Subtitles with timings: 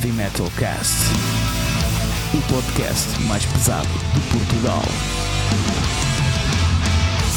[0.00, 0.94] Heavy Metal Cast,
[2.32, 4.82] o podcast mais pesado de Portugal.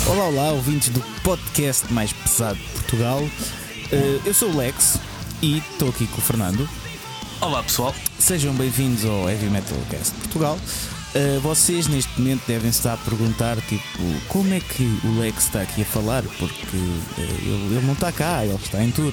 [0.07, 3.19] Olá, olá, ouvintes do podcast mais pesado de Portugal.
[3.19, 4.97] Uh, eu sou o Lex
[5.41, 6.69] e estou aqui com o Fernando.
[7.41, 7.93] Olá pessoal.
[8.17, 10.57] Sejam bem-vindos ao Heavy Metal Cast Portugal.
[11.15, 15.63] Uh, vocês neste momento devem estar a perguntar tipo como é que o Lex está
[15.63, 19.11] aqui a falar, porque uh, ele, ele, não está cá, ele está em tour.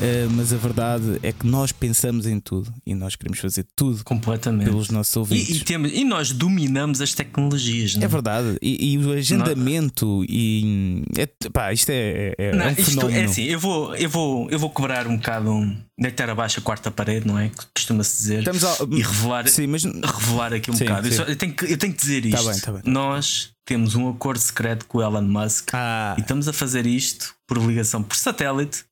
[0.00, 4.02] Uh, mas a verdade é que nós pensamos em tudo e nós queremos fazer tudo
[4.04, 5.48] completamente pelos nossos ouvintes.
[5.48, 8.02] E, e, temos, e nós dominamos as tecnologias, não?
[8.02, 8.58] É, é verdade.
[8.60, 10.24] E, e o agendamento não.
[10.28, 14.08] e é, pá, isto é, é, não, é um isto é assim, eu vou, eu
[14.08, 17.50] vou, eu vou cobrar um bocado um, deitar abaixo a quarta parede, não é?
[17.74, 18.48] Costuma-se dizer.
[18.48, 18.88] Ao...
[18.92, 19.84] E revelar, sim, mas...
[19.84, 21.06] revelar aqui um sim, bocado.
[21.06, 21.12] Sim.
[21.12, 22.44] Eu, só, eu, tenho que, eu tenho que dizer isto.
[22.44, 22.82] Tá bem, tá bem.
[22.84, 26.14] Nós temos um acordo secreto com o Elon Musk ah.
[26.18, 28.84] e estamos a fazer isto por ligação por satélite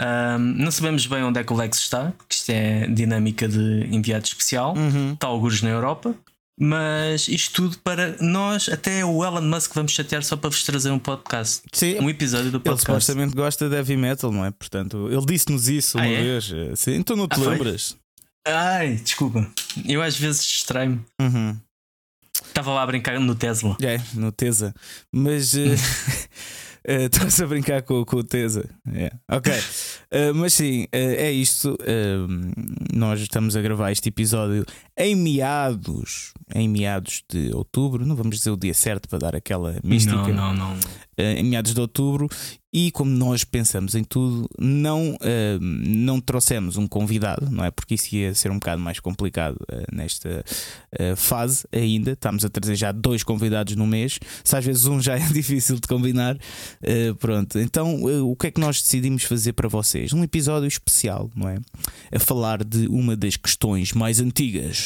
[0.00, 3.88] um, não sabemos bem onde é que o Lex está, porque isto é dinâmica de
[3.90, 5.14] enviado especial, uhum.
[5.14, 6.14] está alguns na Europa.
[6.58, 10.90] Mas isto tudo para nós, até o Elon Musk vamos chatear só para vos trazer
[10.90, 11.62] um podcast.
[11.70, 12.90] Sim, um episódio do podcast.
[12.90, 14.50] Ele supostamente gosta de heavy metal, não é?
[14.50, 16.22] Portanto, ele disse-nos isso uma ah, é?
[16.22, 16.50] vez.
[16.76, 17.90] Sim, então não te ah, lembras?
[17.90, 18.54] Foi?
[18.54, 19.46] Ai, desculpa.
[19.84, 21.02] Eu às vezes distraio-me.
[21.20, 21.58] Uhum.
[22.32, 23.76] Estava lá a brincar no Tesla.
[23.82, 24.74] É, no Tesla.
[25.12, 25.52] Mas.
[25.52, 25.76] Uh...
[27.10, 28.64] Estás a brincar com, com o Tesa.
[28.86, 29.16] Yeah.
[29.28, 29.52] Ok.
[29.52, 31.76] Uh, mas sim, uh, é isto.
[31.82, 32.28] Uh,
[32.94, 34.64] nós estamos a gravar este episódio
[34.98, 38.06] em meados, em meados de outubro.
[38.06, 40.16] Não vamos dizer o dia certo para dar aquela mística.
[40.28, 40.78] Não, não, não.
[41.18, 42.28] em meados de outubro.
[42.72, 47.70] E como nós pensamos em tudo, não, uh, não trouxemos um convidado, não é?
[47.70, 50.44] Porque isso ia ser um bocado mais complicado uh, nesta
[50.92, 52.12] uh, fase ainda.
[52.12, 54.18] Estamos a trazer já dois convidados no mês.
[54.44, 56.36] Se às vezes um já é difícil de combinar,
[57.18, 57.58] pronto.
[57.58, 60.12] Então, o que é que nós decidimos fazer para vocês?
[60.12, 61.56] Um episódio especial, não é?
[62.12, 64.85] A falar de uma das questões mais antigas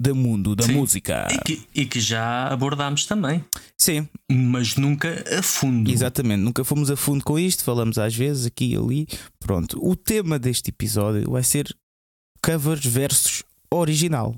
[0.00, 0.72] do mundo da Sim.
[0.72, 1.28] música.
[1.30, 3.44] E que, e que, já abordámos também.
[3.76, 4.08] Sim.
[4.32, 5.90] Mas nunca a fundo.
[5.90, 9.06] Exatamente, nunca fomos a fundo com isto, falamos às vezes aqui e ali.
[9.38, 11.76] Pronto, o tema deste episódio vai ser
[12.42, 14.34] covers versus original.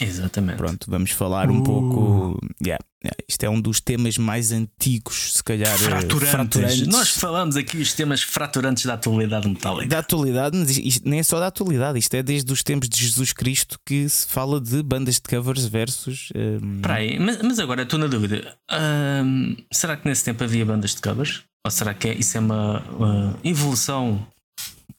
[0.00, 0.56] Exatamente.
[0.56, 1.62] Pronto, vamos falar um uh.
[1.62, 2.40] pouco.
[2.62, 5.72] Yeah, yeah, isto é um dos temas mais antigos, se calhar.
[5.72, 6.28] Eh, fraturantes.
[6.28, 6.86] fraturantes.
[6.86, 9.88] Nós falamos aqui os temas fraturantes da atualidade metálica.
[9.88, 12.98] Da atualidade, mas isto nem é só da atualidade, isto é desde os tempos de
[12.98, 16.30] Jesus Cristo que se fala de bandas de covers versus.
[16.34, 16.80] Um...
[16.84, 18.56] aí, mas, mas agora estou na dúvida.
[18.70, 21.42] Um, será que nesse tempo havia bandas de covers?
[21.64, 24.24] Ou será que é, isso é uma, uma evolução?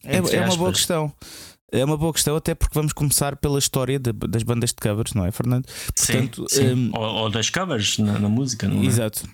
[0.04, 1.14] É, é uma boa questão.
[1.72, 5.14] É uma boa questão, até porque vamos começar pela história de, das bandas de covers,
[5.14, 5.68] não é, Fernando?
[5.96, 6.74] Portanto, sim, sim.
[6.74, 8.86] Um, ou, ou, das covers na, na música, não é?
[8.86, 9.28] Exato.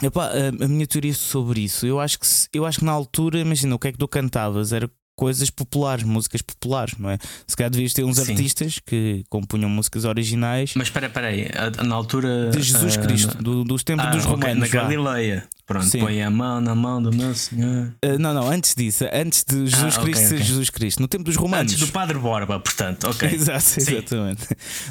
[0.00, 3.40] Epá, a, a, minha teoria sobre isso, eu acho que eu acho que na altura,
[3.40, 4.72] imagina, o que é que tu cantavas?
[4.72, 7.18] Era coisas populares, músicas populares, não é?
[7.44, 8.30] Se calhar devias ter uns Sim.
[8.30, 10.74] artistas que compunham músicas originais.
[10.76, 11.48] Mas espera, espera aí,
[11.84, 12.50] na altura.
[12.50, 14.70] De Jesus uh, Cristo, do, dos tempos ah, dos okay, romanos.
[14.70, 15.48] Na Galileia.
[15.68, 15.98] Pronto, Sim.
[15.98, 17.92] põe a mão na mão do meu Senhor.
[18.02, 20.46] Uh, não, não, antes disso, antes de Jesus ah, Cristo okay, ser okay.
[20.46, 21.70] Jesus Cristo, no tempo dos romanos.
[21.70, 23.28] Antes do Padre Borba, portanto, ok.
[23.30, 24.46] Exato, exatamente.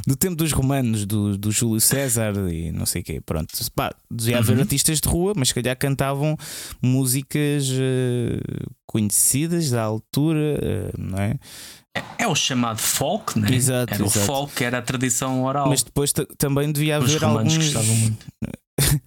[0.05, 3.57] No tempo dos romanos, do, do Júlio César e não sei o quê, pronto.
[3.73, 4.61] Pá, devia haver uhum.
[4.61, 6.37] artistas de rua, mas se calhar cantavam
[6.79, 11.39] músicas uh, conhecidas da altura, uh, não é?
[11.95, 12.03] é?
[12.19, 13.51] É o chamado folk, né?
[13.51, 14.19] Exato, era exato.
[14.19, 15.69] o folk, era a tradição oral.
[15.69, 17.73] Mas depois também devia haver Os romanos alguns...
[17.73, 18.27] gostavam muito.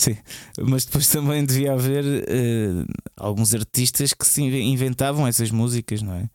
[0.00, 0.16] Sim,
[0.58, 2.86] mas depois também devia haver uh,
[3.18, 6.30] alguns artistas que se inventavam essas músicas, não é?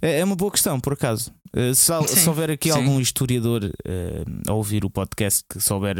[0.00, 1.32] É, é uma boa questão, por acaso.
[1.52, 2.78] Uh, se, sim, se, houver aqui sim.
[2.78, 5.96] algum historiador uh, a ouvir o podcast que souber,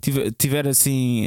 [0.00, 1.26] tiver, tiver assim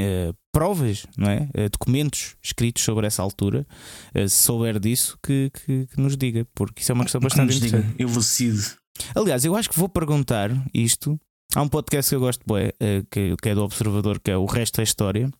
[0.51, 1.47] provas, não é?
[1.71, 3.65] documentos escritos sobre essa altura,
[4.13, 7.95] se souber disso, que, que, que, nos diga, porque isso é uma questão bastante interessante.
[7.97, 8.61] Elucido.
[9.15, 11.19] Aliás, eu acho que vou perguntar isto
[11.55, 14.37] Há um podcast que eu gosto bué, eh, que, que é do Observador, que é
[14.37, 15.31] O Resto da História.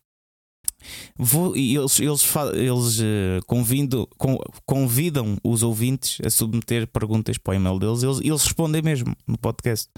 [1.17, 2.23] Vou, e eles, eles,
[2.53, 8.03] eles uh, convido, com, convidam os ouvintes a submeter perguntas para o e-mail deles.
[8.03, 9.89] Eles, eles respondem mesmo no podcast.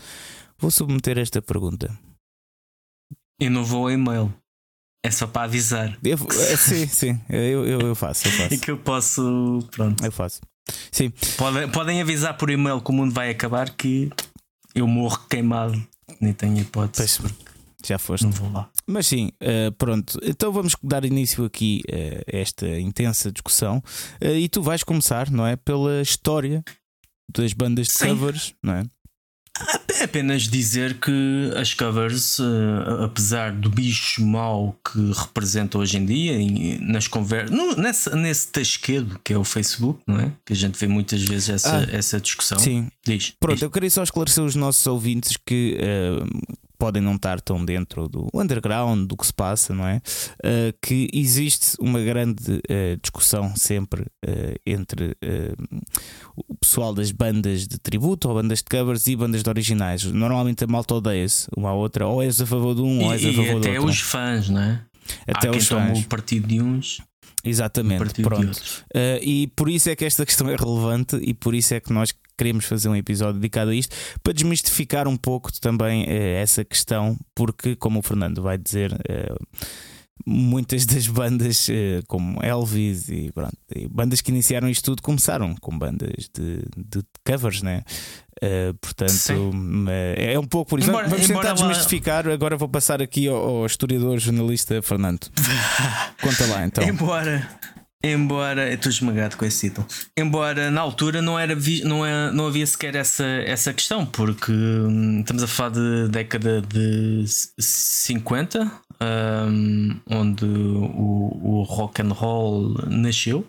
[0.57, 1.97] Vou submeter esta pergunta.
[3.37, 4.33] Eu não vou ao e-mail.
[5.03, 5.97] É só para avisar.
[6.01, 8.53] Eu, é, sim, sim, eu, eu, eu faço, eu faço.
[8.53, 9.67] É que eu posso.
[9.71, 10.05] Pronto.
[10.05, 10.39] Eu faço.
[10.91, 11.11] Sim.
[11.35, 14.09] Podem, podem avisar por e-mail que o mundo vai acabar que
[14.73, 15.85] eu morro queimado
[16.19, 17.19] nem tenho hipótese.
[17.21, 17.33] Pois,
[17.85, 18.23] já foste.
[18.23, 18.69] Não vou lá.
[18.87, 20.19] Mas sim, uh, pronto.
[20.23, 23.77] Então vamos dar início aqui uh, a esta intensa discussão.
[24.21, 25.55] Uh, e tu vais começar, não é?
[25.55, 26.63] Pela história
[27.31, 28.07] das bandas de sim.
[28.07, 28.83] covers, não é?
[30.03, 36.37] Apenas dizer que as covers, uh, apesar do bicho mau que representa hoje em dia,
[36.81, 37.57] nas conversas,
[38.13, 40.31] nesse tasquedo que é o Facebook, não é?
[40.45, 42.59] Que a gente vê muitas vezes essa, ah, essa discussão.
[42.59, 42.89] Sim.
[43.05, 43.33] Diz.
[43.39, 43.63] Pronto, diz.
[43.63, 48.27] eu queria só esclarecer os nossos ouvintes que uh, podem não estar tão dentro do
[48.33, 50.01] underground, do que se passa, não é?
[50.43, 55.15] Uh, que existe uma grande uh, discussão sempre uh, entre
[56.35, 60.03] o pessoal das bandas de tributo, ou bandas de covers e bandas de originais.
[60.03, 63.23] Normalmente a malta odeia-se uma à outra, ou és a favor de um, ou és
[63.25, 63.71] a favor do outro.
[63.71, 64.81] Até os fãs, não é?
[65.27, 65.99] Até Há os fãs.
[65.99, 67.01] o partido de uns.
[67.43, 68.57] Exatamente, pronto.
[68.95, 71.93] Uh, e por isso é que esta questão é relevante e por isso é que
[71.93, 76.09] nós queremos fazer um episódio dedicado a isto para desmistificar um pouco também uh,
[76.41, 78.93] essa questão, porque, como o Fernando vai dizer.
[78.93, 79.65] Uh,
[80.25, 81.67] muitas das bandas
[82.07, 87.03] como Elvis e, pronto, e bandas que iniciaram isto tudo começaram com bandas de, de
[87.25, 87.83] covers, né?
[88.41, 89.85] Uh, portanto, Sim.
[90.17, 90.89] é um pouco por isso.
[90.89, 92.27] Embora, Vamos tentar desmistificar.
[92.27, 95.27] Agora vou passar aqui ao, ao historiador jornalista Fernando.
[96.21, 96.83] Conta lá então.
[96.83, 97.47] Embora.
[98.07, 99.87] Embora, estou esmagado com esse título.
[100.15, 105.21] Embora na altura não, era não, é, não havia sequer essa, essa questão, porque hum,
[105.21, 107.25] estamos a falar de década de
[107.57, 108.71] 50,
[109.01, 113.43] um, onde o, o rock and roll nasceu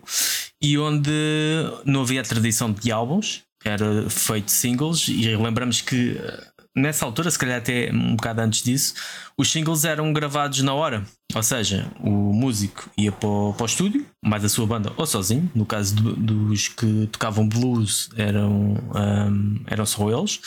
[0.59, 1.11] e onde
[1.85, 6.19] não havia a tradição de álbuns, era feito singles e lembramos que
[6.77, 8.93] nessa altura, se calhar até um bocado antes disso,
[9.37, 11.03] os singles eram gravados na hora.
[11.33, 15.05] Ou seja, o músico ia para o, para o estúdio, mais a sua banda ou
[15.05, 15.51] sozinho.
[15.53, 20.39] No caso do, dos que tocavam blues, eram, um, eram só eles.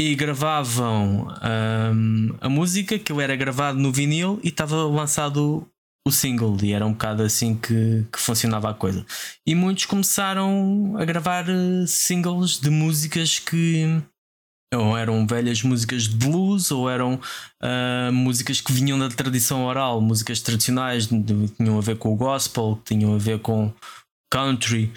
[0.00, 5.66] E gravavam um, a música, que era gravado no vinil e estava lançado
[6.06, 9.04] o single e era um bocado assim que, que funcionava a coisa.
[9.44, 14.00] E muitos começaram a gravar eh, singles de músicas que
[14.74, 17.20] ou eram velhas músicas de blues ou eram
[17.62, 22.16] uh, músicas que vinham da tradição oral, músicas tradicionais que tinham a ver com o
[22.16, 23.72] gospel, que tinham a ver com
[24.30, 24.92] country.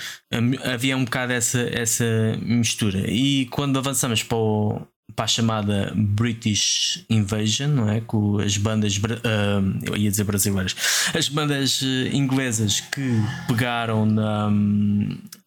[0.74, 2.06] Havia um bocado essa, essa
[2.42, 3.10] mistura.
[3.10, 4.82] E quando avançamos para o,
[5.16, 8.02] para a chamada British Invasion, não é?
[8.02, 10.76] Com as bandas, uh, eu ia dizer brasileiras,
[11.14, 14.50] as bandas eh, inglesas que pegaram na,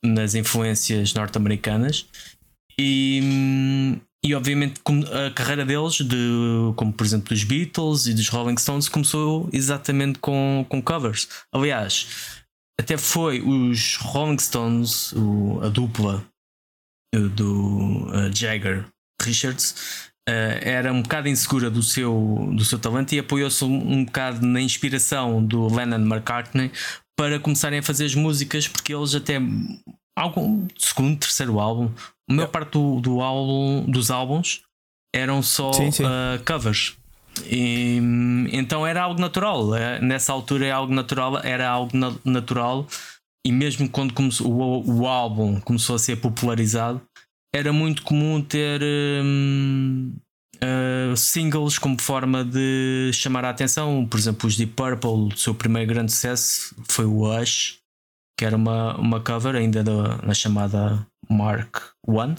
[0.02, 2.06] nas influências norte-americanas
[2.78, 4.80] e, e obviamente
[5.10, 10.18] a carreira deles, de, como por exemplo dos Beatles e dos Rolling Stones, começou exatamente
[10.20, 11.28] com, com covers.
[11.52, 12.42] Aliás,
[12.80, 16.24] até foi os Rolling Stones, o, a dupla
[17.14, 18.86] eh, do uh, Jagger
[19.20, 24.04] Richards uh, era um bocado insegura do seu, do seu talento e apoiou-se um, um
[24.04, 26.70] bocado na inspiração do Lennon McCartney
[27.16, 29.38] para começarem a fazer as músicas, porque eles até
[30.16, 31.90] algum segundo, terceiro álbum,
[32.30, 34.62] a maior parte do, do álbum, dos álbuns
[35.14, 36.04] eram só sim, sim.
[36.04, 36.96] Uh, covers.
[37.46, 37.98] E,
[38.52, 39.70] então era algo natural.
[40.00, 42.86] Nessa altura é algo natural, era algo na, natural.
[43.46, 47.00] E mesmo quando começou, o, o álbum começou a ser popularizado,
[47.54, 48.80] era muito comum ter
[49.22, 50.14] um,
[50.56, 54.06] uh, singles como forma de chamar a atenção.
[54.06, 57.78] Por exemplo, os Deep Purple, o seu primeiro grande sucesso foi o Hush,
[58.38, 62.36] que era uma, uma cover ainda da, na chamada Mark One.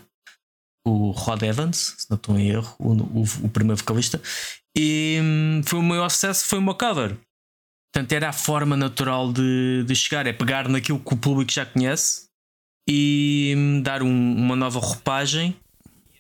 [0.86, 4.22] O Rod Evans, se não estou em erro, o, o, o primeiro vocalista,
[4.78, 7.18] e um, foi o maior sucesso, foi uma cover.
[7.94, 11.66] Portanto, era a forma natural de, de chegar, é pegar naquilo que o público já
[11.66, 12.26] conhece
[12.90, 15.56] e dar um, uma nova roupagem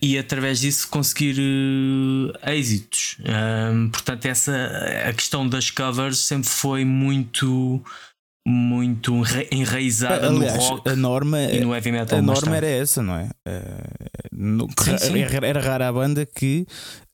[0.01, 3.17] e através disso conseguir uh, êxitos.
[3.73, 4.53] Um, portanto, essa
[5.09, 7.83] a questão das covers sempre foi muito
[8.45, 12.19] muito enraizada Aliás, no rock a norma, e no heavy metal.
[12.19, 13.29] A norma era essa, não é?
[13.47, 15.19] Uh, no, sim, sim.
[15.19, 16.67] Era rara a banda que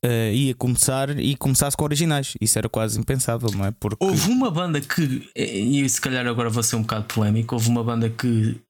[0.04, 2.34] uh, ia começar e começasse com originais.
[2.40, 3.70] Isso era quase impensável, não é?
[3.70, 4.04] Porque...
[4.04, 7.84] Houve uma banda que, e se calhar agora vou ser um bocado polémico, houve uma
[7.84, 8.60] banda que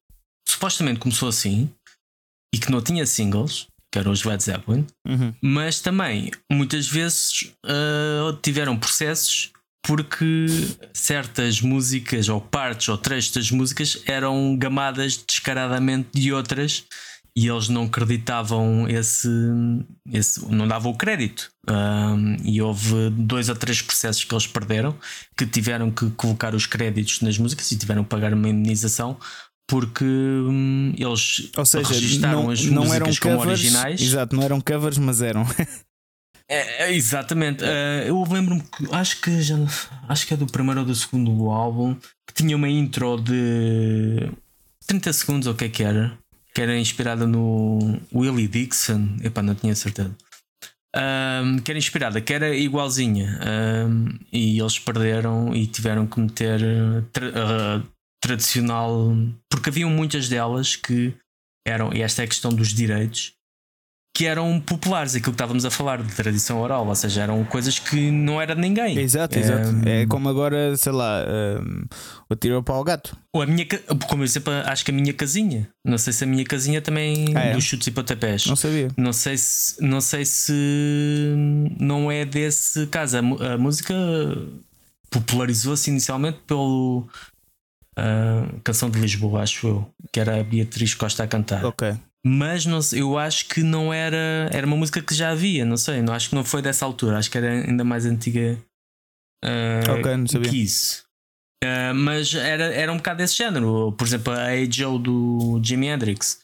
[0.47, 1.71] supostamente começou assim
[2.55, 5.33] e que não tinha singles, que eram os Led Zeppelin, uhum.
[5.41, 9.53] mas também muitas vezes uh, tiveram processos
[9.83, 10.47] porque
[10.93, 16.85] certas músicas ou partes ou trechos das músicas eram gamadas descaradamente de outras
[17.37, 19.29] e eles não acreditavam esse,
[20.13, 24.95] esse não davam o crédito um, e houve dois ou três processos que eles perderam
[25.37, 29.17] que tiveram que colocar os créditos nas músicas e tiveram que pagar uma indenização
[29.71, 34.01] porque hum, eles Ou seja, registaram não, as não músicas eram como covers, originais.
[34.01, 35.47] Exato, não eram covers, mas eram.
[36.51, 37.63] é, é, exatamente.
[37.63, 39.57] Uh, eu lembro-me que acho que já
[40.09, 41.95] acho que é do primeiro ou do segundo álbum
[42.27, 44.31] que tinha uma intro de
[44.87, 46.19] 30 segundos ou o que é que era.
[46.53, 49.19] que era inspirada no Willie Dixon.
[49.23, 50.15] Epá, não tinha certeza.
[50.97, 53.39] Um, que era inspirada, que era igualzinha.
[53.87, 56.61] Um, e eles perderam e tiveram que meter
[57.13, 57.87] tra uh,
[58.21, 59.17] tradicional.
[59.49, 61.15] Porque haviam muitas delas que
[61.65, 63.35] eram, e esta é a questão dos direitos,
[64.13, 67.79] que eram populares, aquilo que estávamos a falar de tradição oral, ou seja, eram coisas
[67.79, 68.99] que não era de ninguém.
[68.99, 69.69] Exato, exato.
[69.87, 71.25] É como agora, sei lá,
[71.63, 71.85] um,
[72.29, 73.17] o tiro para o gato.
[73.33, 73.67] Ou a minha,
[74.09, 75.69] como eu sempre acho que a minha casinha.
[75.85, 77.53] Não sei se a minha casinha também ah, é?
[77.55, 78.47] dos chutes e pontapés.
[78.47, 78.89] Não sabia.
[78.97, 80.53] Não sei se não sei se
[81.79, 83.17] não é desse caso.
[83.17, 83.95] A, a música
[85.09, 87.09] popularizou-se inicialmente pelo
[87.97, 91.65] uh, Canção de Lisboa, acho eu, que era a Beatriz Costa a cantar.
[91.65, 94.49] Ok mas não, eu acho que não era.
[94.53, 96.03] Era uma música que já havia, não sei.
[96.03, 98.59] Não, acho que não foi dessa altura, acho que era ainda mais antiga
[99.45, 100.51] uh, okay, não sabia.
[100.51, 101.05] que isso.
[101.63, 103.93] Uh, mas era, era um bocado desse género.
[103.93, 106.41] Por exemplo, a Joe do Jimi Hendrix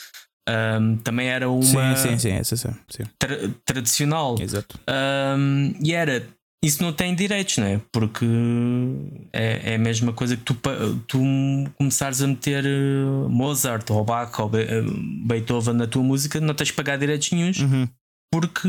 [0.49, 1.63] um, também era uma.
[1.63, 3.05] Sim, sim, sim, essa sim.
[3.19, 4.37] Tra tradicional.
[4.41, 4.79] Exato.
[4.89, 6.25] Um, e era
[6.67, 7.81] isso não tem direitos, não é?
[7.93, 8.27] Porque
[9.33, 10.57] é, é a mesma coisa que tu,
[11.07, 11.19] tu
[11.79, 14.83] começares a meter eh, Mozart ou Bach ou eh,
[15.25, 17.89] Beethoven na tua música, não tens de pagar direitos nenhums uhum.
[18.33, 18.69] porque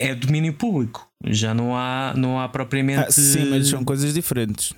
[0.00, 1.08] é domínio público.
[1.26, 3.08] Já não há, não há propriamente.
[3.08, 4.72] Ah, sim, mas são coisas diferentes.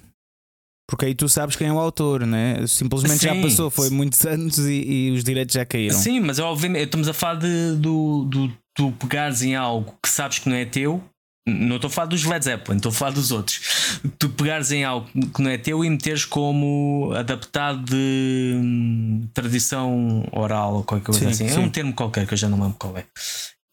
[0.88, 2.66] Porque aí tu sabes quem é o autor, né?
[2.66, 3.26] Simplesmente sim.
[3.26, 5.98] já passou, foi muitos anos e, e, os direitos já caíram.
[5.98, 10.38] Sim, mas obviamente estamos a falar de, do, do, tu pegares em algo que sabes
[10.38, 11.04] que não é teu
[11.46, 14.00] não estou a falar dos Led Zeppelin, estou a falar dos outros.
[14.18, 20.28] Tu pegares em algo que não é teu e meteres como adaptado de hum, tradição
[20.32, 21.48] oral ou qualquer coisa sim, assim.
[21.48, 21.56] Sim.
[21.56, 23.04] É um termo qualquer que eu já não lembro qual é.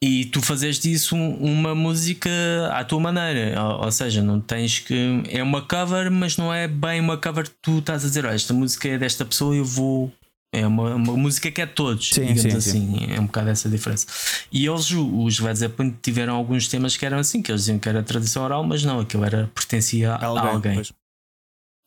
[0.03, 2.29] E tu fazes disso uma música
[2.71, 5.23] à tua maneira, ou, ou, seja, não tens que.
[5.29, 8.35] É uma cover, mas não é bem uma cover que tu estás a dizer, olha,
[8.35, 10.11] esta música é desta pessoa e eu vou
[10.55, 12.97] é uma, uma música que é de todos, sim, digamos sim, assim.
[12.99, 13.13] Sim.
[13.13, 14.07] É um bocado essa diferença.
[14.51, 17.89] E eles, os Led Zeppelin, tiveram alguns temas que eram assim, que eles diziam que
[17.89, 20.49] era tradição oral, mas não, aquilo era, pertencia a alguém.
[20.49, 20.81] A alguém.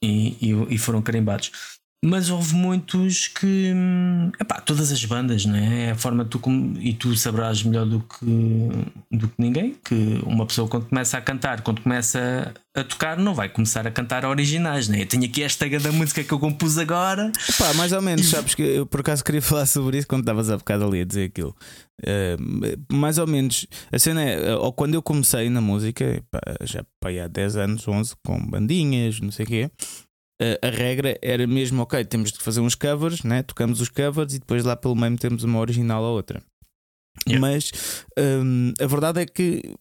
[0.02, 1.77] E, e, e, foram carimbados.
[2.04, 3.74] Mas houve muitos que.
[4.38, 5.86] Epá, todas as bandas, não é?
[5.86, 6.40] É a forma tu.
[6.78, 8.70] E tu saberás melhor do que,
[9.10, 13.34] do que ninguém que uma pessoa, quando começa a cantar, quando começa a tocar, não
[13.34, 15.02] vai começar a cantar originais, né?
[15.02, 17.32] Eu tenho aqui esta da música que eu compus agora.
[17.48, 20.50] Epá, mais ou menos, sabes que eu por acaso queria falar sobre isso quando estavas
[20.50, 21.54] a bocado ali a dizer aquilo.
[22.00, 26.84] Uh, mais ou menos, a cena é, ou quando eu comecei na música, epá, já
[27.00, 29.70] pai, há 10 anos, 11, com bandinhas, não sei o quê
[30.62, 33.42] a regra era mesmo, ok, temos de fazer uns covers, né?
[33.42, 36.42] tocamos os covers e depois lá pelo meio temos uma original ou outra.
[37.26, 37.40] Yeah.
[37.40, 39.74] Mas um, a verdade é que,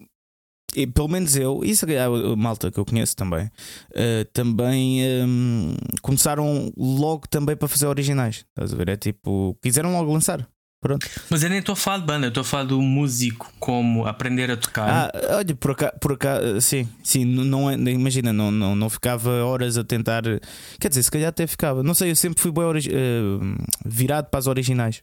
[0.75, 5.01] e, pelo menos eu, e se calhar a malta que eu conheço também, uh, também
[5.23, 8.45] um, começaram logo também para fazer originais.
[8.49, 8.89] Estás a ver?
[8.89, 10.47] É tipo, quiseram logo lançar.
[10.79, 11.07] Pronto.
[11.29, 14.05] Mas eu nem estou a falar de banda, eu estou a falar do músico como
[14.05, 14.89] aprender a tocar.
[14.89, 19.43] Ah, olha, por cá, por cá sim, sim, não é, imagina, não, não, não ficava
[19.43, 20.21] horas a tentar.
[20.79, 21.81] Quer dizer, se calhar até ficava.
[21.81, 25.01] Não sei, eu sempre fui bem uh, virado para as originais.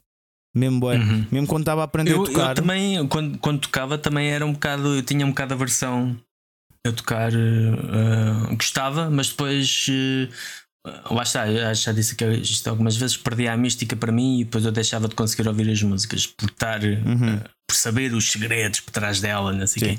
[0.56, 1.26] Mesmo bem, uhum.
[1.32, 2.48] mesmo quando estava a aprender eu, a tocar.
[2.50, 4.94] Eu também, quando, quando tocava, também era um bocado.
[4.94, 6.16] Eu tinha um bocado a versão
[6.86, 9.86] a tocar, uh, gostava, mas depois.
[9.88, 10.32] Uh,
[11.10, 14.44] Lá está, eu já disse que isto algumas vezes perdia a mística para mim e
[14.44, 17.36] depois eu deixava de conseguir ouvir as músicas por estar uhum.
[17.36, 19.98] uh, por saber os segredos por trás dela, não sei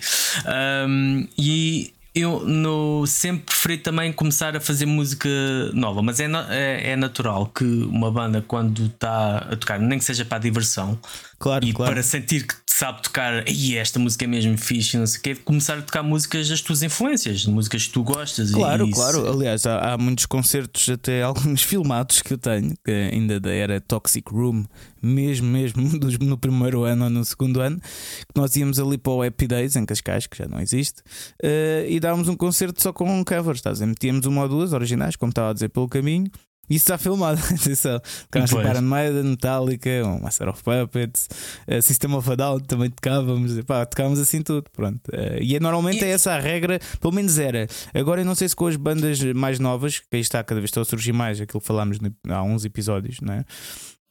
[0.88, 5.28] um, e eu no, sempre preferi também começar a fazer música
[5.74, 10.06] nova, mas é, é, é natural que uma banda, quando está a tocar, nem que
[10.06, 10.98] seja para a diversão,
[11.38, 11.92] claro, e claro.
[11.92, 15.36] para sentir que sabe tocar, e esta música é mesmo fixe, não sei o quê,
[15.36, 18.52] começar a tocar músicas das tuas influências, músicas que tu gostas.
[18.52, 19.30] Claro, claro.
[19.30, 23.80] Aliás, há, há, muitos concertos, até alguns filmados que eu tenho, que ainda da era
[23.80, 24.66] Toxic Room,
[25.02, 25.84] mesmo, mesmo
[26.20, 29.78] no primeiro ano ou no segundo ano, que nós íamos ali para o Happy Days
[29.78, 31.00] em Cascais, que já não existe,
[31.44, 33.80] uh, e dávamos um concerto só com covers, estás?
[33.80, 36.30] Metíamos uma ou duas originais, como estava a dizer, pelo caminho.
[36.70, 38.00] Isso está filmado, atenção.
[38.00, 41.28] Tipo Iron Maiden, Metallica, um Master of Puppets,
[41.68, 44.66] uh, System of a Down também tocávamos, pá, tocávamos assim tudo.
[44.72, 45.02] Pronto.
[45.10, 47.68] Uh, e é, normalmente é essa a regra, pelo menos era.
[47.94, 50.70] Agora eu não sei se com as bandas mais novas, que aí está cada vez
[50.70, 53.46] estou a surgir mais, aquilo que falámos há uns episódios, não é?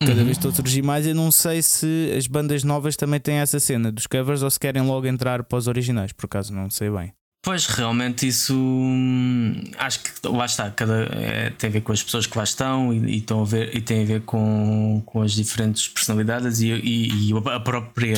[0.01, 0.25] Cada uhum.
[0.25, 1.07] vez estou a surgir mais.
[1.07, 4.59] Eu não sei se as bandas novas também têm essa cena dos covers ou se
[4.59, 7.13] querem logo entrar para os originais, por acaso não sei bem.
[7.45, 12.03] Pois, realmente isso hum, acho que lá está, cada, é, tem a ver com as
[12.03, 15.21] pessoas que lá estão e, e, estão a ver, e tem a ver com, com
[15.21, 18.15] as diferentes personalidades e, e, e a própria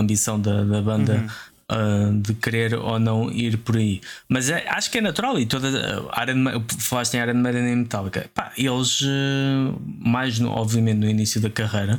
[0.00, 1.28] ambição da, da banda
[1.68, 2.16] uhum.
[2.16, 4.00] uh, de querer ou não ir por aí.
[4.28, 6.40] Mas é, acho que é natural e toda a área de,
[6.78, 11.40] falaste em área de Maiden e Metallica, pá, eles uh, mais no, obviamente no início
[11.40, 11.98] da carreira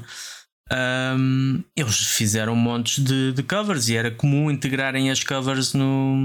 [0.71, 6.15] um, eles fizeram montes de, de, covers e era comum integrarem as covers no,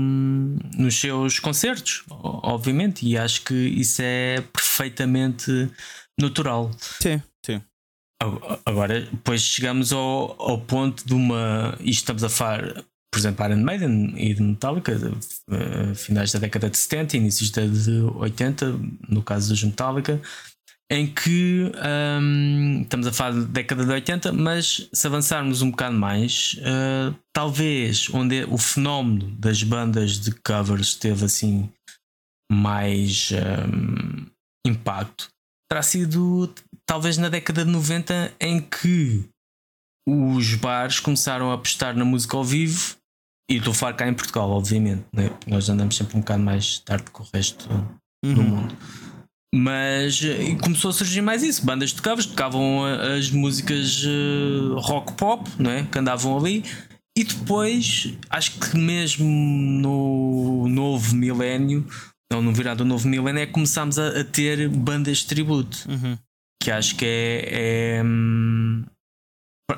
[0.76, 5.70] nos seus concertos, obviamente, e acho que isso é perfeitamente
[6.20, 6.70] natural.
[6.78, 7.62] Sim, sim.
[8.66, 11.76] Agora, depois chegamos ao, ao ponto de uma.
[11.80, 16.38] Isto estamos a falar, por exemplo, Iron Maiden e de Metallica, de, uh, finais da
[16.38, 20.20] década de 70, inícios da de 80, no caso dos Metallica
[20.90, 21.72] em que
[22.20, 27.14] um, estamos a falar de década de 80, mas se avançarmos um bocado mais, uh,
[27.32, 31.70] talvez onde o fenómeno das bandas de covers teve assim
[32.52, 34.26] mais um,
[34.66, 35.28] impacto,
[35.70, 36.52] terá sido
[36.86, 39.24] talvez na década de 90 em que
[40.06, 42.96] os bares começaram a apostar na música ao vivo.
[43.50, 45.30] E estou a falar cá em Portugal, obviamente, né?
[45.46, 47.68] nós andamos sempre um bocado mais tarde que o resto
[48.24, 48.34] uhum.
[48.34, 48.76] do mundo.
[49.56, 50.20] Mas
[50.60, 51.64] começou a surgir mais isso.
[51.64, 55.84] Bandas de covers tocavam as músicas uh, rock pop, não é?
[55.84, 56.64] que andavam ali.
[57.16, 61.86] E depois, acho que mesmo no novo milénio,
[62.32, 65.88] ou no virado do novo milénio, é que começámos a, a ter bandas de tributo.
[65.88, 66.18] Uhum.
[66.60, 68.84] Que acho que é, é hum,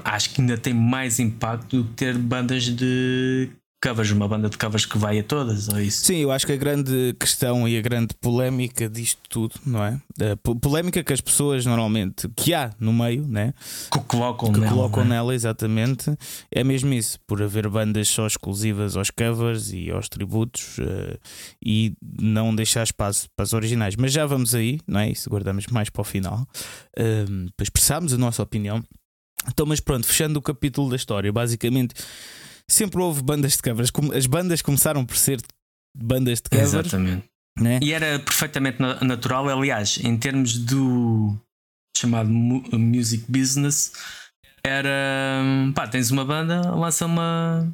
[0.04, 3.50] acho que ainda tem mais impacto do que ter bandas de
[3.82, 6.04] covers, uma banda de covers que vai a todas, ou isso?
[6.04, 10.00] Sim, eu acho que a grande questão e a grande polémica disto tudo, não é?
[10.32, 13.52] A polémica que as pessoas normalmente que há no meio, né?
[13.92, 14.72] Que colocam que nela.
[14.72, 15.10] Colocam né?
[15.10, 16.16] nela, exatamente.
[16.50, 21.18] É mesmo isso, por haver bandas só exclusivas aos covers e aos tributos uh,
[21.64, 23.94] e não deixar espaço para as originais.
[23.96, 25.10] Mas já vamos aí, não é?
[25.10, 26.46] Isso guardamos mais para o final.
[26.98, 28.82] Uh, para expressarmos a nossa opinião.
[29.48, 31.94] Então, mas pronto, fechando o capítulo da história, basicamente
[32.70, 33.90] sempre houve bandas de covers.
[34.14, 35.40] As bandas começaram por ser
[35.96, 36.74] bandas de covers.
[36.74, 37.24] Exatamente.
[37.58, 37.80] Né?
[37.82, 41.34] E era perfeitamente natural, aliás, em termos do
[41.96, 43.92] chamado music business,
[44.62, 45.42] era
[45.74, 47.72] pá, tens uma banda, lança uma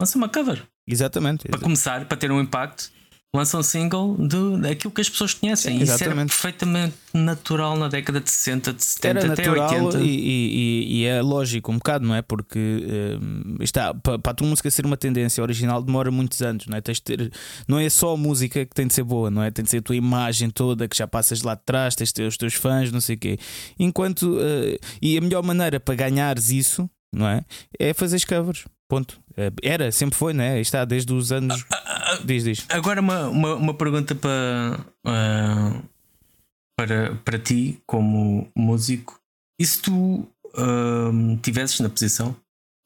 [0.00, 0.62] lança uma cover.
[0.86, 1.48] Exatamente.
[1.48, 2.92] Para começar, para ter um impacto
[3.34, 5.76] lança um single de, daquilo que as pessoas conhecem.
[5.76, 10.00] Sim, Isso era perfeitamente natural na década de 60, de 70 era até natural 80.
[10.00, 12.22] E, e, e, é lógico um bocado, não é?
[12.22, 16.68] Porque um, está, para, para a tua música ser uma tendência original demora muitos anos,
[16.68, 16.80] não é?
[16.80, 17.32] Tens de ter,
[17.66, 19.50] não é só a música que tem de ser boa, não é?
[19.50, 22.14] Tem de ser a tua imagem toda que já passas lá de trás, tens de
[22.14, 23.38] ter os teus fãs, não sei o quê.
[23.78, 24.22] Enquanto.
[24.22, 27.44] Uh, e a melhor maneira para ganhares isso, não é?
[27.80, 28.64] É fazer covers.
[28.88, 29.18] Ponto.
[29.36, 30.60] Eh, era, sempre foi, né?
[30.60, 31.64] Está desde os anos.
[31.72, 32.66] Ah, ah, ah, diz, diz.
[32.68, 35.82] Agora uma, uma, uma pergunta para, uh,
[36.76, 39.18] para, para ti, como músico.
[39.58, 39.92] E se tu
[40.54, 42.36] uh, tivesses na posição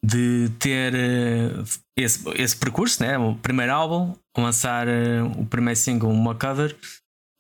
[0.05, 1.65] de ter uh,
[1.97, 3.19] esse, esse percurso, né?
[3.19, 4.87] o primeiro álbum, lançar
[5.37, 6.77] o primeiro single, uma cover,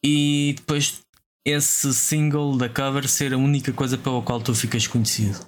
[0.04, 1.00] e depois
[1.46, 5.38] esse single da cover ser a única coisa pela qual tu ficas conhecido?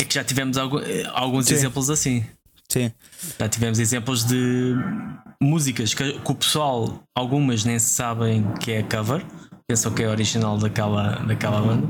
[0.00, 1.54] É que já tivemos alguns Sim.
[1.54, 2.24] exemplos assim.
[2.68, 2.92] Sim.
[3.38, 4.74] Já tivemos exemplos de
[5.40, 9.24] músicas que, que, o pessoal, algumas nem sabem que é cover,
[9.68, 11.86] pensam que é original daquela, daquela banda.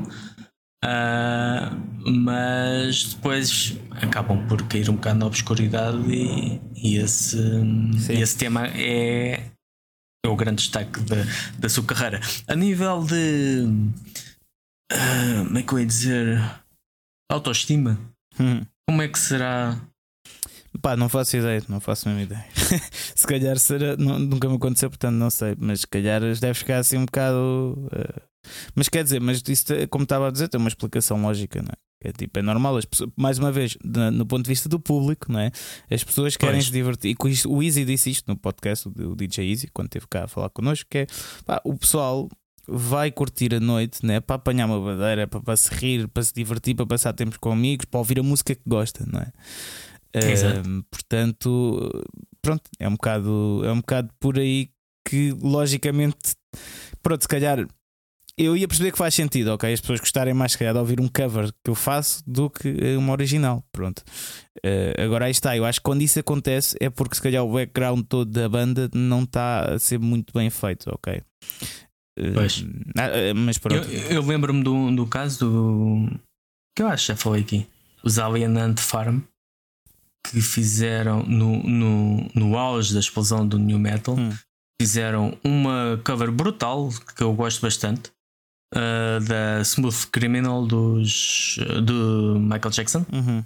[0.83, 7.39] Uh, mas depois acabam por cair um bocado na obscuridade e, e esse,
[8.09, 9.49] esse tema é,
[10.23, 11.15] é o grande destaque da,
[11.57, 12.21] da sua carreira.
[12.47, 13.65] A nível de
[14.93, 16.64] uh, como é que eu ia dizer
[17.29, 17.99] autoestima,
[18.39, 18.61] hum.
[18.87, 19.79] como é que será
[20.81, 22.45] Pá, não faço ideia, não faço a mesma ideia.
[23.15, 26.79] se calhar será, não, nunca me aconteceu, portanto não sei, mas se calhar deve ficar
[26.79, 27.87] assim um bocado.
[27.91, 28.21] Uh...
[28.75, 31.85] Mas quer dizer, mas isso, como estava a dizer, tem uma explicação lógica, não é?
[32.09, 35.31] É, tipo, é normal, as pessoas, mais uma vez, no ponto de vista do público,
[35.31, 35.51] não é?
[35.89, 36.65] As pessoas querem pois.
[36.65, 37.15] se divertir.
[37.19, 40.27] E isto, o Easy disse isto no podcast, o DJ Easy, quando esteve cá a
[40.27, 41.07] falar connosco, que é
[41.45, 42.29] pá, o pessoal
[42.67, 44.19] vai curtir a noite, né?
[44.19, 47.51] para apanhar uma bandeira, para, para se rir, para se divertir, para passar tempos com
[47.51, 49.31] amigos, para ouvir a música que gosta, não é?
[50.15, 51.91] Uh, portanto,
[52.41, 54.69] pronto, é um bocado, é um bocado por aí
[55.07, 56.35] que logicamente,
[57.03, 57.67] pronto, se calhar
[58.37, 59.71] eu ia perceber que faz sentido, ok?
[59.71, 62.97] As pessoas gostarem mais, se calhar, de ouvir um cover que eu faço do que
[62.97, 63.63] uma original.
[63.71, 64.03] Pronto.
[64.57, 65.55] Uh, agora aí está.
[65.55, 68.89] Eu acho que quando isso acontece é porque, se calhar, o background todo da banda
[68.93, 71.21] não está a ser muito bem feito, ok?
[72.33, 72.61] Pois.
[72.61, 73.89] Uh, mas pronto.
[73.89, 76.19] Eu, eu lembro-me do, do caso do.
[76.75, 77.67] que eu acho que já falei aqui.
[78.03, 79.19] Os Alien Ant Farm
[80.31, 84.15] que fizeram no, no, no auge da explosão do New Metal.
[84.15, 84.31] Hum.
[84.81, 88.11] Fizeram uma cover brutal que eu gosto bastante
[88.73, 93.05] uh, da Smooth Criminal dos, do Michael Jackson.
[93.11, 93.43] Uhum.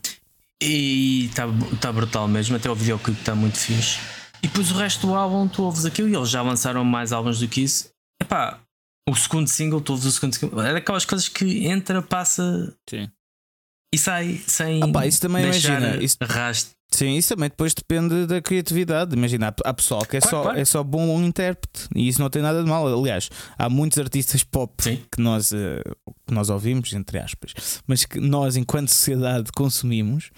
[0.62, 1.44] E está
[1.80, 4.00] tá brutal mesmo, até o videoclipe está muito fixe.
[4.42, 7.40] E depois o resto do álbum, tu ouves aquilo e eles já lançaram mais álbuns
[7.40, 7.90] do que isso.
[8.22, 8.60] Epá,
[9.08, 10.62] o segundo single, tu ouves o segundo single.
[10.62, 12.76] É daquelas coisas que entra, passa.
[12.90, 13.10] Sim
[13.94, 14.82] e sai sem.
[14.84, 15.98] Ah, pá, isso também imagina.
[16.02, 16.78] Isso, rastro.
[16.92, 19.16] Sim, isso também depois depende da criatividade.
[19.16, 20.60] Imagina, há pessoal que é, claro, só, claro.
[20.60, 22.88] é só bom um intérprete e isso não tem nada de mal.
[22.88, 25.82] Aliás, há muitos artistas pop que nós, uh,
[26.26, 27.54] que nós ouvimos, entre aspas,
[27.86, 30.32] mas que nós, enquanto sociedade, consumimos,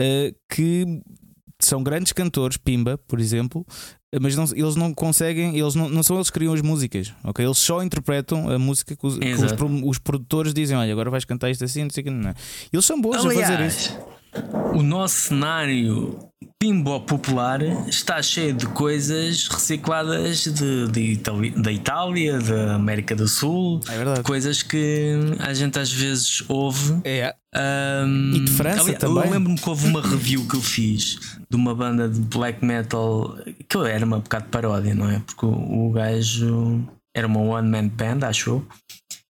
[0.00, 1.02] uh, que
[1.66, 3.66] são grandes cantores, Pimba, por exemplo,
[4.20, 7.44] mas não, eles não conseguem, eles não, não são eles que criam as músicas, ok?
[7.44, 9.52] Eles só interpretam a música que os, que os,
[9.84, 12.30] os, produtores dizem: Olha, agora vais cantar isto assim, não sei o que, não.
[12.30, 12.34] É.
[12.72, 14.11] Eles são bons Aliás, a fazer isso
[14.74, 16.18] o nosso cenário
[16.58, 23.26] pimbo popular está cheio de coisas recicladas de, de Itali da Itália, da América do
[23.26, 27.00] Sul, é coisas que a gente às vezes ouve.
[27.04, 27.34] É.
[27.54, 29.24] Um, e de França ali, também.
[29.24, 33.36] Eu lembro-me que houve uma review que eu fiz de uma banda de black metal
[33.68, 35.18] que era uma bocado de paródia, não é?
[35.18, 36.80] Porque o, o gajo
[37.14, 38.66] era uma one-man band, acho eu.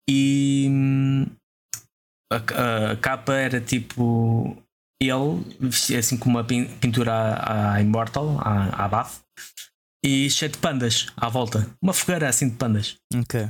[0.09, 1.27] E hum,
[2.31, 4.57] a, a, capa era tipo
[5.03, 9.23] ele, assim com uma pintura à, à Immortal, à, à Bath,
[10.05, 11.67] e cheio de pandas à volta.
[11.83, 12.97] Uma fogueira assim de pandas.
[13.15, 13.49] Ok.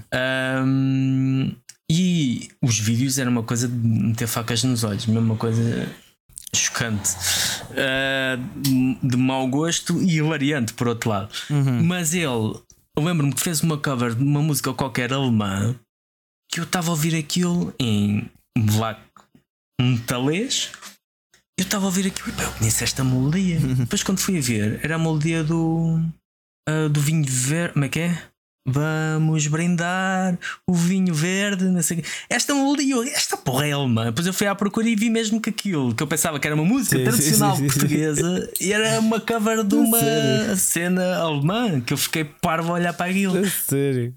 [0.65, 1.53] Um,
[1.91, 5.89] e os vídeos eram uma coisa de meter facas nos olhos, mesmo uma coisa
[6.55, 7.11] chocante,
[7.73, 11.35] uh, de mau gosto e hilariante, por outro lado.
[11.51, 11.83] Uhum.
[11.83, 15.75] Mas ele, eu lembro-me que fez uma cover de uma música qualquer alemã
[16.51, 19.01] que eu estava a ouvir aquilo em black
[19.81, 20.71] metalês
[21.59, 23.59] eu estava a ouvir aquilo e eu conheço esta melodia.
[23.79, 26.01] Depois, quando fui a ver, era a melodia do.
[26.69, 27.75] Uh, do vinho verde.
[27.75, 28.23] Como é que é?
[28.67, 34.07] Vamos brindar o vinho verde, não sei Esta melodia, esta porra é alemã.
[34.07, 36.55] Depois eu fui à procura e vi mesmo que aquilo que eu pensava que era
[36.55, 41.79] uma música sim, tradicional sim, sim, portuguesa e era uma cover de uma cena alemã
[41.79, 43.47] que eu fiquei parvo a olhar para aquilo.
[43.51, 44.15] Sério.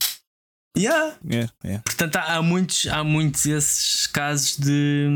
[0.77, 1.15] Yeah.
[1.29, 1.83] Yeah, yeah.
[1.83, 5.07] Portanto, há, muitos, há muitos esses casos de.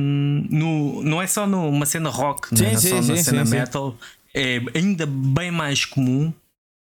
[0.49, 3.45] No, não é só numa cena rock, sim, não é sim, só sim, na cena
[3.45, 3.97] metal,
[4.33, 6.33] é ainda bem mais comum.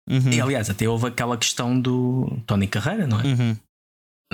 [0.09, 0.31] Uhum.
[0.31, 3.23] E aliás, até houve aquela questão do Tony Carreira, não é?
[3.23, 3.57] Uhum.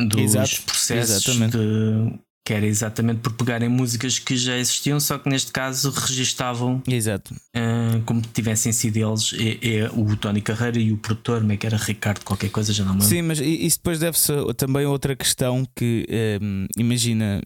[0.08, 0.62] Dos Exato.
[0.64, 1.58] processos Exatamente.
[1.58, 6.82] de que era exatamente por pegarem músicas que já existiam, só que neste caso registavam
[6.88, 7.34] Exato.
[7.34, 11.58] Uh, como tivessem sido eles, é, é, o Tony Carreira e o produtor, como é
[11.58, 15.16] que era Ricardo, qualquer coisa, já não me Sim, mas isso depois deve-se também outra
[15.16, 16.06] questão que
[16.40, 17.42] um, imagina.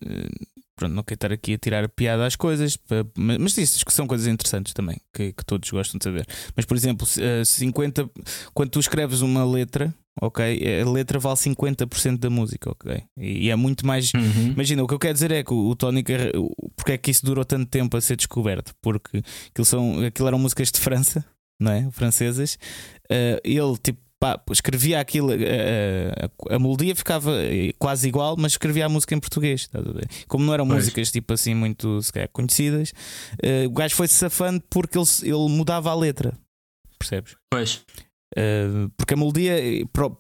[0.80, 2.80] Pronto, não quero estar aqui a tirar a piada às coisas,
[3.14, 6.26] mas isso que são coisas interessantes também, que, que todos gostam de saber.
[6.56, 8.10] Mas, por exemplo, 50,
[8.54, 10.82] quando tu escreves uma letra, ok?
[10.82, 13.04] A letra vale 50% da música, ok?
[13.18, 14.14] E é muito mais.
[14.14, 14.54] Uhum.
[14.54, 16.02] Imagina, o que eu quero dizer é que o Tony
[16.78, 18.74] porque é que isso durou tanto tempo a ser descoberto?
[18.82, 21.26] Porque aquilo, são, aquilo eram músicas de França,
[21.60, 21.92] não é?
[21.92, 22.58] Francesas.
[23.12, 27.32] Uh, ele, tipo, pá, escrevia aquilo, a, a, a, melodia ficava
[27.78, 29.70] quase igual, mas escrevia a música em português.
[30.28, 30.80] Como não eram pois.
[30.80, 32.92] músicas tipo assim muito calhar, conhecidas,
[33.44, 36.38] uh, o gajo foi-se safando porque ele, ele mudava a letra.
[36.98, 37.36] Percebes?
[37.50, 37.86] Pois.
[38.38, 39.54] Uh, porque a melodia,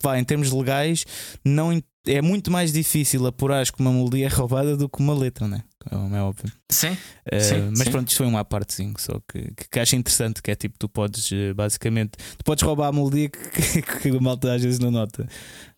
[0.01, 1.05] vai, em termos legais,
[1.45, 1.71] não
[2.07, 5.63] é muito mais difícil apurar que uma melodia é roubada do que uma letra, né?
[5.87, 6.51] Como é óbvio.
[6.69, 6.91] Sim.
[6.91, 7.91] Uh, sim mas sim.
[7.91, 10.77] pronto, isto foi uma parte sim, só que, que, que acho interessante que é tipo,
[10.77, 14.91] tu podes basicamente tu podes roubar a melodia que, que, a malta às vezes não
[14.91, 15.27] nota.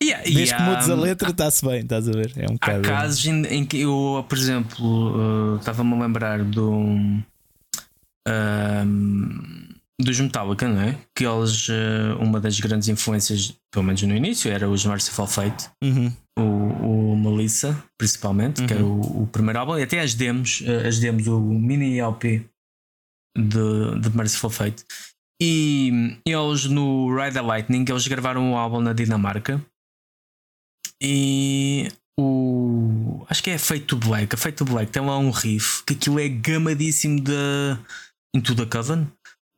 [0.02, 2.32] Yeah, Desde que mudes a letra, está-se bem, estás a ver?
[2.36, 6.72] É um há casos em, em, que eu, por exemplo, uh, estava-me a lembrar do.
[8.28, 10.98] Um, dos Metallica, não é?
[11.14, 15.68] Que eles, eh, uma das grandes influências, pelo menos no início, era os Merciful Fate,
[15.82, 16.12] uhum.
[16.38, 18.66] o, o Melissa, principalmente, uhum.
[18.66, 21.98] que era o, o, primeiro álbum, e até as demos, eh, as demos, o mini
[21.98, 22.44] LP
[23.36, 24.84] de, de Merciful Fate.
[25.40, 29.60] E eles no Ride the Lightning, eles gravaram um álbum na Dinamarca.
[31.02, 33.24] E o.
[33.28, 34.32] Acho que é Feito Black.
[34.34, 37.76] A Feito Black tem lá um riff que aquilo é gamadíssimo da
[38.36, 39.08] Into the Coven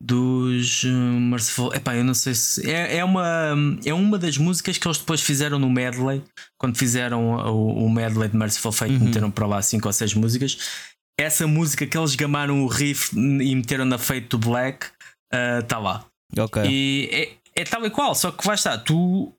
[0.05, 1.73] dos uh, Merciful.
[1.73, 2.69] Epá, eu não sei se.
[2.69, 6.21] É, é, uma, é uma das músicas que eles depois fizeram no medley.
[6.59, 9.05] Quando fizeram o, o medley de Merciful Fate, uhum.
[9.05, 10.57] meteram para lá 5 ou 6 músicas.
[11.19, 14.87] Essa música que eles gamaram o riff e meteram na Fate to Black
[15.61, 16.05] está uh, lá.
[16.37, 16.63] Ok.
[16.65, 17.09] E
[17.55, 19.33] é, é tal e qual, só que vai estar, tu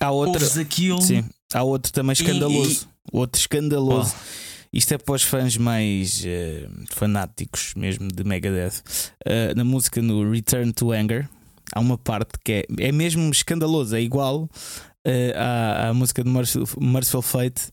[0.00, 1.00] há outra, ouves aquilo.
[1.00, 2.88] Sim, há outro também escandaloso.
[3.12, 3.18] E, e...
[3.18, 4.14] Outro escandaloso.
[4.16, 8.82] Oh isto é para os fãs mais uh, fanáticos mesmo de Megadeth.
[9.26, 11.28] Uh, na música no Return to Anger
[11.74, 16.30] há uma parte que é, é mesmo escandalosa, é igual uh, à, à música de
[16.30, 17.70] Merciful, Merciful Fate,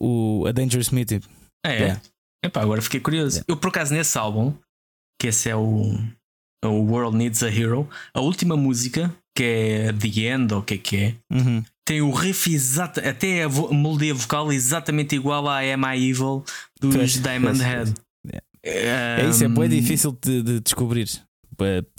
[0.00, 1.20] o A Dangerous Meeting.
[1.64, 2.02] É, yeah.
[2.44, 3.36] Epá, agora fiquei curioso.
[3.36, 3.46] Yeah.
[3.48, 4.52] Eu por acaso nesse álbum,
[5.18, 5.98] que esse é o,
[6.64, 10.74] o World Needs a Hero, a última música, que é The End, ou o que
[10.74, 11.64] é que é, uhum.
[11.84, 16.44] Tem o riff exato, até a melodia vocal exatamente igual à Am I Evil
[16.80, 17.94] dos Diamond Head.
[18.62, 21.06] É, é isso, é bem difícil de, de descobrir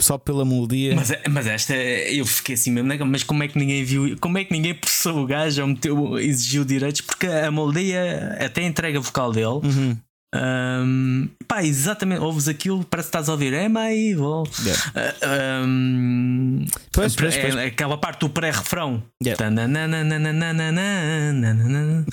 [0.00, 0.94] só pela melodia.
[0.94, 2.98] Mas, mas esta eu fiquei assim mesmo, né?
[2.98, 4.16] mas como é que ninguém viu?
[4.18, 7.00] Como é que ninguém processou o gajo ou meteu, exigiu direitos?
[7.00, 9.46] Porque a melodia até entrega vocal dele.
[9.46, 9.96] Uhum.
[10.36, 14.44] Um, pá, exatamente, ouves aquilo, parece que estás a ouvir É Evil.
[14.64, 15.64] Yeah.
[15.64, 17.56] Um, pois, pois, pois.
[17.56, 19.02] É, aquela parte do pré-refrão.
[19.22, 19.42] Yeah.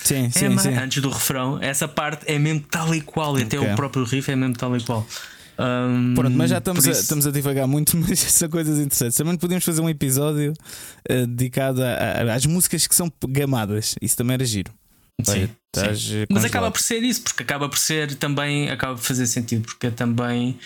[0.02, 0.74] Sim, sim, sim.
[0.74, 3.44] Antes do refrão, essa parte é mesmo tal e qual, okay.
[3.44, 5.06] até o próprio riff é mesmo tal e qual.
[5.58, 6.98] Um, Pronto, mas já estamos, isso...
[6.98, 9.16] a, estamos a divagar muito, mas são coisas interessantes.
[9.16, 10.52] Também podíamos fazer um episódio
[11.10, 13.94] uh, dedicado a, a, às músicas que são gamadas.
[14.00, 14.72] Isso também era giro.
[15.22, 16.24] Sim, Olha, sim.
[16.30, 19.90] Mas acaba por ser isso, porque acaba por ser também, acaba por fazer sentido, porque
[19.90, 20.58] também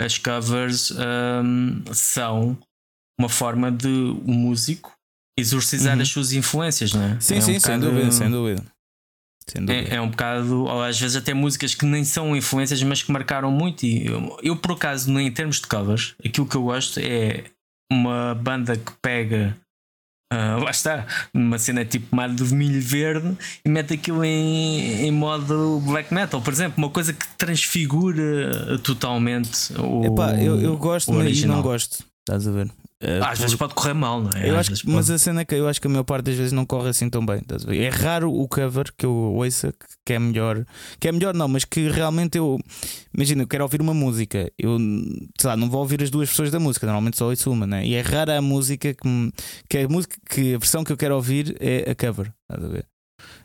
[0.00, 2.58] as covers um, são
[3.18, 4.92] uma forma de o um músico
[5.38, 6.02] exorcizar uhum.
[6.02, 7.20] as suas influências, não é?
[7.20, 8.64] Sim, é sim, um sem dúvida, sem dúvida.
[9.68, 13.10] É, é, um bocado, ou às vezes até músicas que nem são influências, mas que
[13.10, 13.84] marcaram muito.
[13.84, 17.44] E eu, eu, por acaso, em termos de covers, aquilo que eu gosto é
[17.90, 19.56] uma banda que pega.
[20.32, 25.10] Uh, lá está, uma cena tipo mar de milho verde e mete aquilo em, em
[25.10, 30.06] modo black metal, por exemplo, uma coisa que transfigura totalmente o.
[30.06, 32.70] Epá, eu, eu gosto, mas não gosto, estás a ver?
[33.02, 34.48] Uh, Às vezes pode correr mal, não é?
[34.48, 36.52] Eu acho, mas a cena é que eu acho que a maior parte das vezes
[36.52, 37.42] não corre assim tão bem.
[37.68, 39.74] É raro o cover que eu ouça
[40.06, 40.64] que é melhor.
[41.00, 42.60] Que é melhor, não, mas que realmente eu.
[43.12, 44.52] Imagina, eu quero ouvir uma música.
[44.56, 44.78] Eu
[45.40, 47.84] sei lá, não vou ouvir as duas versões da música, normalmente só ouço uma, né?
[47.84, 49.32] E é rara a música que,
[49.68, 52.32] que a música que a versão que eu quero ouvir é a cover.
[52.48, 52.91] Estás a ver?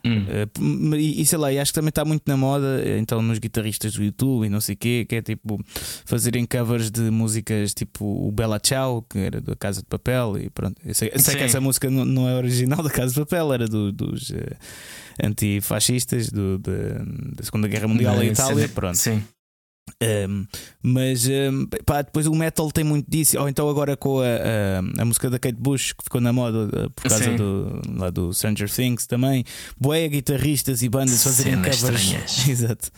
[0.04, 0.24] Hum.
[0.24, 3.94] Uh, e, e, sei lá, acho que também está muito na moda, então nos guitarristas
[3.94, 5.60] do YouTube e não sei o quê, que é tipo
[6.04, 10.50] fazerem covers de músicas tipo o Bella Ciao, que era da Casa de Papel, e
[10.50, 10.80] pronto.
[10.84, 13.52] Eu sei, eu sei que essa música não, não, é original da Casa de Papel,
[13.52, 14.56] era do, dos uh,
[15.22, 18.96] antifascistas do, de, da Segunda Guerra Mundial não, em Itália, pronto.
[18.96, 19.22] Sim.
[20.02, 20.46] Um,
[20.82, 25.02] mas um, pá, depois o metal tem muito disso, ou então agora com a, a,
[25.02, 28.32] a música da Kate Bush que ficou na moda uh, por causa do, lá do
[28.32, 29.44] Stranger Things também.
[29.78, 32.14] Boé guitarristas e bandas fazerem covers.
[32.48, 32.90] Exato.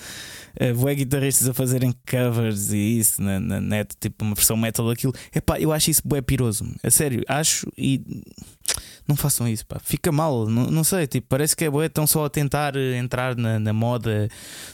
[0.60, 4.86] Uh, Boé guitarristas a fazerem covers e isso na, na net, tipo uma versão metal
[4.88, 5.14] daquilo.
[5.34, 8.02] Epá, eu acho isso bué piroso, a sério, acho e
[9.10, 9.78] não façam isso, pá.
[9.82, 12.96] Fica mal, não, não sei, tipo, parece que é boa, estão só a tentar eh,
[12.96, 14.28] entrar na, na moda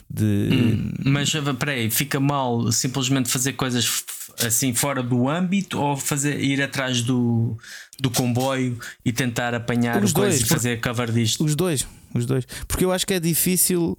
[0.07, 0.49] de.
[0.51, 4.05] Hum, mas peraí, fica mal simplesmente fazer coisas
[4.45, 7.57] assim fora do âmbito ou fazer, ir atrás do,
[7.99, 11.43] do comboio e tentar apanhar os dois, e fazer cover disto?
[11.43, 12.45] Os dois, os dois.
[12.67, 13.97] Porque eu acho que é difícil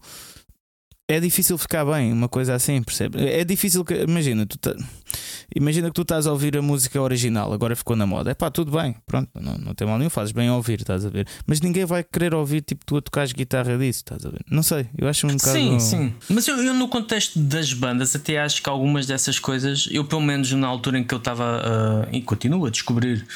[1.08, 3.26] é difícil ficar bem, uma coisa assim, percebe?
[3.26, 3.94] É difícil que.
[3.94, 4.76] Imagina, tá,
[5.56, 8.30] imagina que tu estás a ouvir a música original, agora ficou na moda.
[8.30, 11.06] É pá, tudo bem, pronto, não, não tem mal nenhum, fazes bem a ouvir, estás
[11.06, 11.26] a ver?
[11.46, 14.44] Mas ninguém vai querer ouvir tipo tu a tocares guitarra disso, estás a ver?
[14.50, 15.58] Não sei, eu acho um bocado.
[15.58, 16.14] Sim, sim.
[16.28, 20.20] Mas eu, eu, no contexto das bandas, até acho que algumas dessas coisas, eu pelo
[20.20, 23.26] menos na altura em que eu estava uh, e continuo a descobrir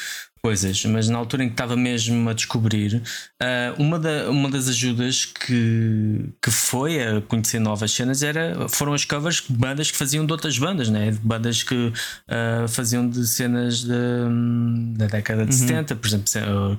[0.45, 2.95] coisas, mas na altura em que estava mesmo a descobrir,
[3.41, 8.93] uh, uma, da, uma das ajudas que, que foi a conhecer novas cenas era, foram
[8.93, 11.11] as covers de bandas que faziam de outras bandas, né?
[11.11, 15.67] de bandas que uh, faziam de cenas de, da década de uhum.
[15.67, 16.27] 70, por exemplo,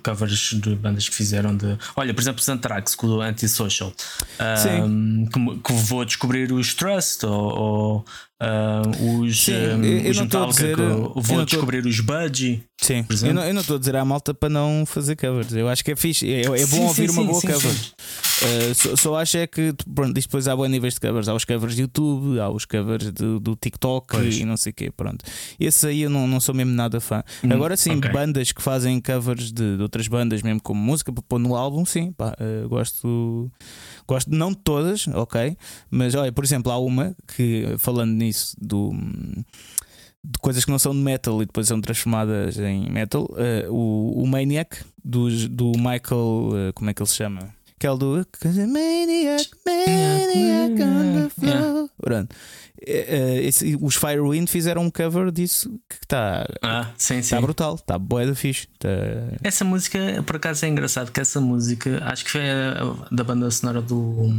[0.05, 1.79] covers de bandas que fizeram de.
[1.97, 7.25] Olha, por exemplo, os Anthrax com o Antisocial, uh, que, que vou descobrir os Trust
[7.25, 8.05] ou, ou
[8.43, 11.89] Uh, os, Sim, um, eu, os Metallica dizer, vou descobrir tô...
[11.89, 12.65] os Budgie.
[12.81, 15.53] Sim, eu não, eu não estou a dizer à malta para não fazer covers.
[15.53, 17.73] Eu acho que é fixe, é, é bom sim, ouvir sim, uma boa cover.
[17.73, 21.29] Uh, só, só, acho é que pronto, depois há bons níveis de covers.
[21.29, 24.37] Há os covers de YouTube, há os covers do, do TikTok pois.
[24.37, 24.91] e não sei o quê.
[24.91, 25.25] Pronto.
[25.59, 27.23] Esse aí eu não, não sou mesmo nada fã.
[27.43, 28.11] Hum, Agora sim, okay.
[28.11, 31.87] bandas que fazem covers de, de, outras bandas, mesmo como música, para pôr no álbum,
[31.87, 33.51] sim, pá, uh, gosto.
[34.07, 35.57] Gosto não de todas, ok?
[35.91, 38.93] Mas olha, por exemplo, há uma que, falando nisso, do
[40.25, 43.25] de coisas que não são de metal e depois são transformadas em metal.
[43.31, 47.55] Uh, o, o Maniac do, do Michael, uh, como é que ele se chama?
[47.79, 51.91] Que é o do Maniac, Maniac on the floor.
[52.01, 52.35] Pronto.
[52.81, 57.99] Uh, esse, os Firewind fizeram um cover disso que está ah, sim, tá brutal, está
[57.99, 58.67] boa da fixe.
[58.79, 58.89] Tá...
[59.43, 62.43] Essa música, por acaso, é engraçado que essa música acho que foi
[63.13, 64.33] da banda sonora do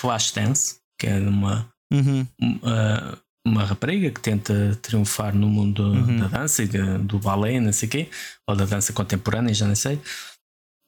[0.00, 1.68] Flashdance, que é uma.
[1.92, 2.26] Uhum.
[2.42, 6.18] Uh, uma rapariga que tenta triunfar no mundo uhum.
[6.18, 8.08] da dança e de, do balé, não sei o quê,
[8.48, 9.98] ou da dança contemporânea, já não sei.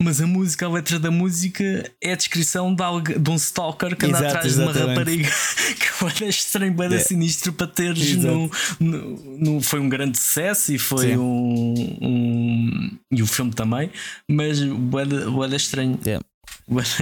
[0.02, 3.96] mas a música, a letra da música é a descrição de, algo, de um stalker
[3.96, 4.98] que anda Exato, atrás de uma exatamente.
[4.98, 5.30] rapariga
[6.18, 6.98] que é estranho, bem É.
[6.98, 13.22] sinistro para teres no, no, no- Foi um grande sucesso e foi um, um- E
[13.22, 13.90] o filme também,
[14.30, 15.98] mas o é estranho.
[16.04, 16.24] Yeah.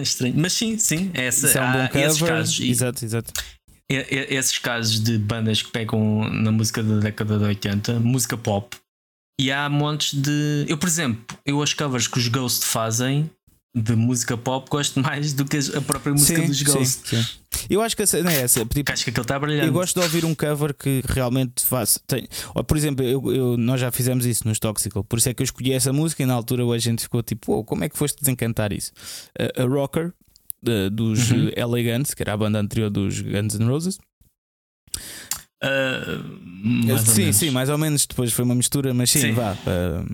[0.00, 0.34] Estranho.
[0.36, 2.34] Mas sim, sim, essa, Isso é um há bom esses cover.
[2.34, 2.60] casos.
[2.60, 3.32] E- Exato, exato.
[3.94, 8.76] Esses casos de bandas que pegam na música da década de 80, música pop,
[9.40, 10.66] e há montes de.
[10.68, 13.30] Eu, por exemplo, eu as covers que os Ghost fazem
[13.74, 17.08] de música pop gosto mais do que a própria música sim, dos Ghost.
[17.08, 17.26] sim, sim.
[17.68, 18.64] Eu acho que a cena é essa.
[18.66, 19.66] Tipo, acho que aquilo está brilhante.
[19.66, 22.00] Eu gosto de ouvir um cover que realmente faça.
[22.06, 25.34] Tem, ou, por exemplo, eu, eu- nós já fizemos isso nos Toxical, por isso é
[25.34, 27.88] que eu escolhi essa música e na altura a gente ficou tipo, "Uou, como é
[27.88, 28.92] que foste desencantar isso?
[29.38, 30.12] A, a Rocker
[30.62, 31.50] de- dos Uhum.
[31.56, 33.98] LA Guns, que era a banda anterior dos Guns N' Roses.
[36.90, 38.06] Ou sim, sim, mais ou menos.
[38.06, 39.32] Depois foi uma mistura, mas sim, Sim.
[39.32, 39.56] vá.
[39.66, 40.04] ah,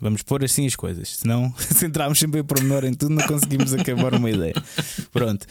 [0.00, 1.08] vamos pôr assim as coisas.
[1.16, 4.54] Senão, se entrarmos sempre em pormenor em tudo, não conseguimos acabar uma ideia.
[5.12, 5.46] Pronto.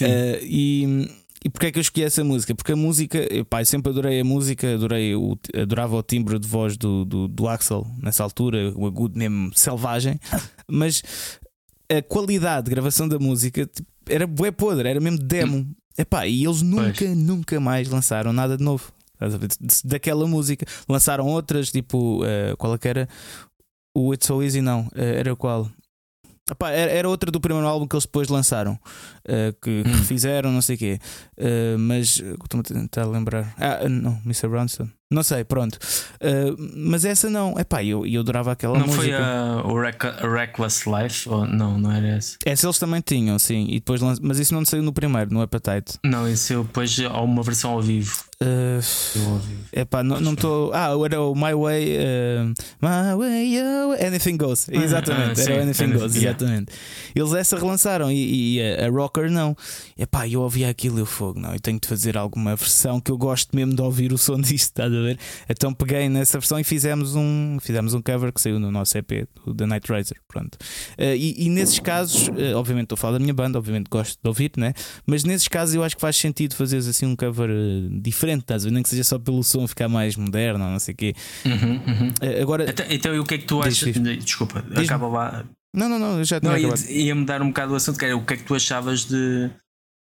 [0.00, 1.08] Eh, e,
[1.44, 2.54] e porquê é que eu escolhi essa música?
[2.54, 6.38] Porque a música, eu, pá, eu sempre adorei a música, adorei o, adorava o timbre
[6.38, 10.18] de voz do, do, do Axel nessa altura, o agudo mesmo selvagem,
[10.66, 11.02] mas
[11.92, 15.66] a qualidade de gravação da música tipo, era bué podre, era mesmo demo.
[15.96, 18.92] Epá, e eles nunca, nunca mais lançaram nada de novo.
[19.84, 20.66] Daquela música.
[20.88, 23.08] Lançaram outras, tipo, eh, qual é que era?
[23.96, 24.88] O It's So Easy, não.
[24.94, 25.70] Eh, era qual?
[26.50, 28.78] Epá, era, era outra do primeiro álbum que eles depois lançaram,
[29.24, 30.04] eh, que, que Hum.
[30.04, 30.98] fizeram, não sei o quê.
[31.78, 33.54] Mas estou-me a tentar lembrar.
[33.56, 34.48] Ah, não, Mr.
[34.48, 34.88] Bronson.
[35.10, 35.78] Não sei, pronto.
[36.18, 37.58] Eh, mas essa não.
[37.58, 39.02] Epá, eu, eu adorava aquela Não música.
[39.04, 41.28] foi a, o Reck- Reckless Life?
[41.28, 42.36] Ou, não, não era essa.
[42.44, 43.66] Essa eles também tinham, sim.
[43.68, 45.98] E depois Mas isso não saiu no primeiro, no Appetite.
[46.04, 48.24] Não, isso eu depois há uma versão ao vivo.
[48.40, 48.80] Eh,
[49.16, 49.54] Eu ouvi.
[49.72, 50.72] Epá, não não estou.
[50.74, 51.96] Ah, era o My Way.
[51.96, 52.44] eh,
[52.82, 54.68] my Way, way, Anything Goes.
[54.68, 56.30] Ah, Exatamente, ah, era o Anything Anything- Goes, yeah.
[56.36, 56.72] exatamente.
[57.14, 59.56] Eles essa relançaram e, e a, a Rocker não.
[59.96, 61.52] Epá, eu ouvia aquilo e eu fogo, não.
[61.52, 64.64] Eu tenho de fazer alguma versão que eu gosto mesmo de ouvir o som disto,
[64.70, 65.18] estás a ver?
[65.48, 69.26] Então peguei nessa versão e fizemos um, fizemos um cover que saiu no nosso EP,
[69.46, 70.16] o The Night Riser.
[70.28, 70.56] Pronto.
[70.98, 74.18] Eh, e, e nesses casos, eh, obviamente estou a falar da minha banda, obviamente gosto
[74.22, 74.72] de ouvir, né?
[75.06, 78.64] Mas nesses casos eu acho que faz sentido fazeres assim um cover eh, diferente, estás
[78.64, 78.74] a ver?
[78.74, 81.14] Nem que seja só pelo som ficar mais moderno ou não sei o quê.
[81.44, 82.12] Uhum, uhum.
[82.42, 83.94] Agora, Então, então, e o que é que tu Diz, achas?
[84.02, 84.24] diz.
[84.24, 85.44] Desculpa, acaba lá.
[85.74, 88.04] não, não, não, eu já tinha Não, ia, ia mudar um bocado o assunto, que
[88.04, 89.50] era o que é que tu achavas de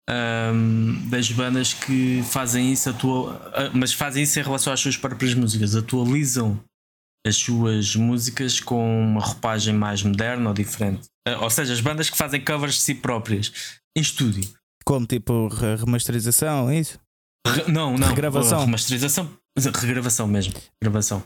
[0.10, 3.40] ahm, das bandas que fazem isso, atua,
[3.74, 6.60] mas fazem isso em relação às suas próprias músicas, atualizam
[7.26, 11.04] as suas músicas com uma roupagem mais moderna ou diferente.
[11.28, 13.52] Ah, ou seja, as bandas que fazem covers de si próprias
[13.96, 14.44] em estúdio.
[14.84, 17.00] Como tipo re- remasterização, é isso?
[17.48, 18.08] Re- não, não.
[18.08, 18.62] Regravação.
[18.66, 19.32] Remasterização.
[19.76, 20.54] Regravação mesmo.
[20.82, 21.24] Gravação.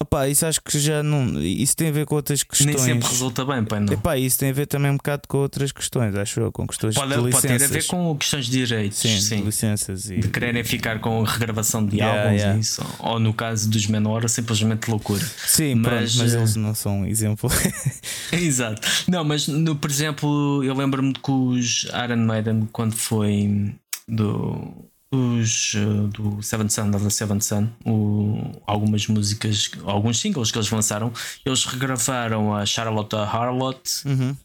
[0.00, 1.40] Opa, isso acho que já não.
[1.42, 2.76] Isso tem a ver com outras questões.
[2.76, 3.92] Nem sempre resulta bem, pai, não.
[3.92, 6.94] Epá, isso tem a ver também um bocado com outras questões, acho eu, com questões
[6.94, 7.70] Pode, de pode ter a licenças.
[7.70, 8.98] ver com questões de direitos.
[8.98, 9.36] sim, sim.
[9.38, 12.56] de licenças e de quererem ficar com a regravação de Yeah, álbuns yeah.
[12.56, 12.82] e isso.
[12.98, 15.24] Ou no caso dos menores, simplesmente loucura.
[15.46, 17.50] Sim, pronto, Mas, mas eh, eles não são um exemplo.
[18.32, 18.86] Exato.
[19.08, 23.74] Não, mas no, por exemplo, eu lembro-me que os Iron Maiden, quando foi
[24.06, 24.74] do.
[25.16, 30.70] Os eh, do Seven Sun, da Seven Sun, o- algumas músicas, alguns singles que eles
[30.70, 31.12] lançaram,
[31.44, 34.36] eles regravaram a Charlotte Harlot Uhum.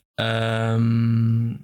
[0.79, 1.57] um,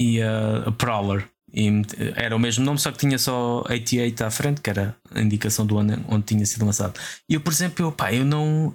[0.00, 1.28] e a, a Prowler.
[1.54, 1.70] E
[2.16, 5.64] era o mesmo nome, só que tinha só 88 à frente, que era a indicação
[5.64, 6.98] do ano onde tinha sido lançado.
[7.30, 8.74] E eu, por exemplo, eu, pá, eu não.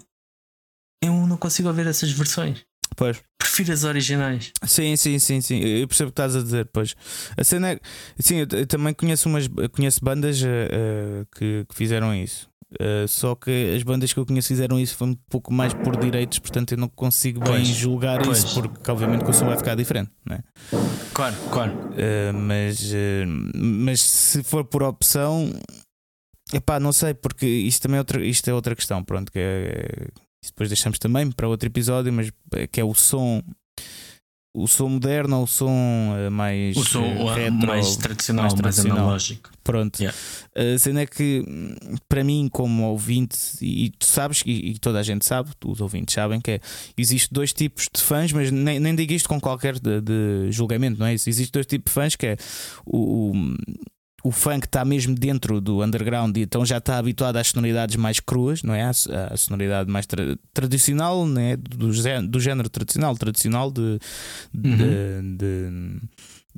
[1.04, 2.63] Eu não consigo ouvir essas versões.
[2.95, 3.21] Pois.
[3.38, 4.51] Prefiro as originais.
[4.63, 5.60] Sim, sim, sim, sim.
[5.60, 6.95] Eu percebo o que estás a dizer, pois.
[7.38, 7.80] A cena é.
[8.19, 12.49] Sim, eu, eu também conheço umas conheço bandas eh, que, que fizeram isso.
[12.80, 15.97] Eh, só que as bandas que eu conheço fizeram isso foi um pouco mais por
[15.97, 18.38] direitos, portanto eu não consigo bem Pois, julgar pois.
[18.38, 20.43] isso, porque obviamente que o som vai ficar diferente, não é?
[21.13, 21.73] Claro, claro.
[21.73, 25.51] Uh, mas, uh, mas se for por opção,
[26.54, 30.08] epá, não sei, porque isto também é outra, isto é outra questão, pronto, que é,
[30.43, 33.43] isso depois deixamos também para outro episódio, mas é que é o som,
[34.56, 38.54] o som moderno ou o som uh, mais O som uh, retro, mais tradicional, mais
[38.54, 38.97] mais, tradicional.
[39.06, 39.51] analógico.
[39.63, 40.17] Pronto, Yeah.
[40.56, 41.75] a cena é que hum,
[42.10, 45.80] para mim, como ouvinte, e, e tu sabes, e, e toda a gente sabe, os
[45.80, 46.60] ouvintes sabem, que é,
[46.97, 50.99] existe dois tipos de fãs, mas nem, nem digo isto com qualquer de, de julgamento,
[50.99, 51.30] não é isso?
[51.30, 52.38] Existe dois tipos de fãs que é
[52.84, 53.55] o, o,
[54.24, 57.95] o fã que está mesmo dentro do underground e então já está habituado às sonoridades
[57.95, 58.84] mais cruas, não é?
[58.84, 61.55] À, sonoridade mais tra- tradicional, né?
[61.57, 63.99] do, gé- do género tradicional, tradicional de,
[64.53, 65.38] de, Uhum.
[65.38, 66.01] de-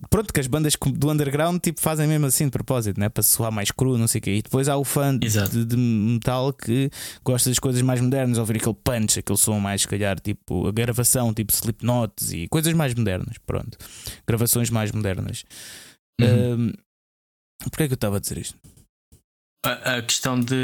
[0.10, 3.08] pronto, que as bandas do underground tipo, fazem mesmo assim de propósito, né?
[3.10, 4.36] para soar mais cru, não sei o quê.
[4.36, 6.90] E depois há o fã de, de, metal que
[7.24, 10.72] gosta das coisas mais modernas, ouvir aquele punch, aquele som mais, se calhar, tipo a
[10.72, 13.38] gravação, tipo Slipknots e coisas mais modernas.
[13.46, 13.78] Pronto,
[14.28, 15.46] gravações mais modernas.
[16.22, 16.54] Uhum.
[16.70, 16.74] Um,
[17.70, 18.58] Porquê é que eu estava a dizer isto?
[19.66, 20.56] A, a questão de,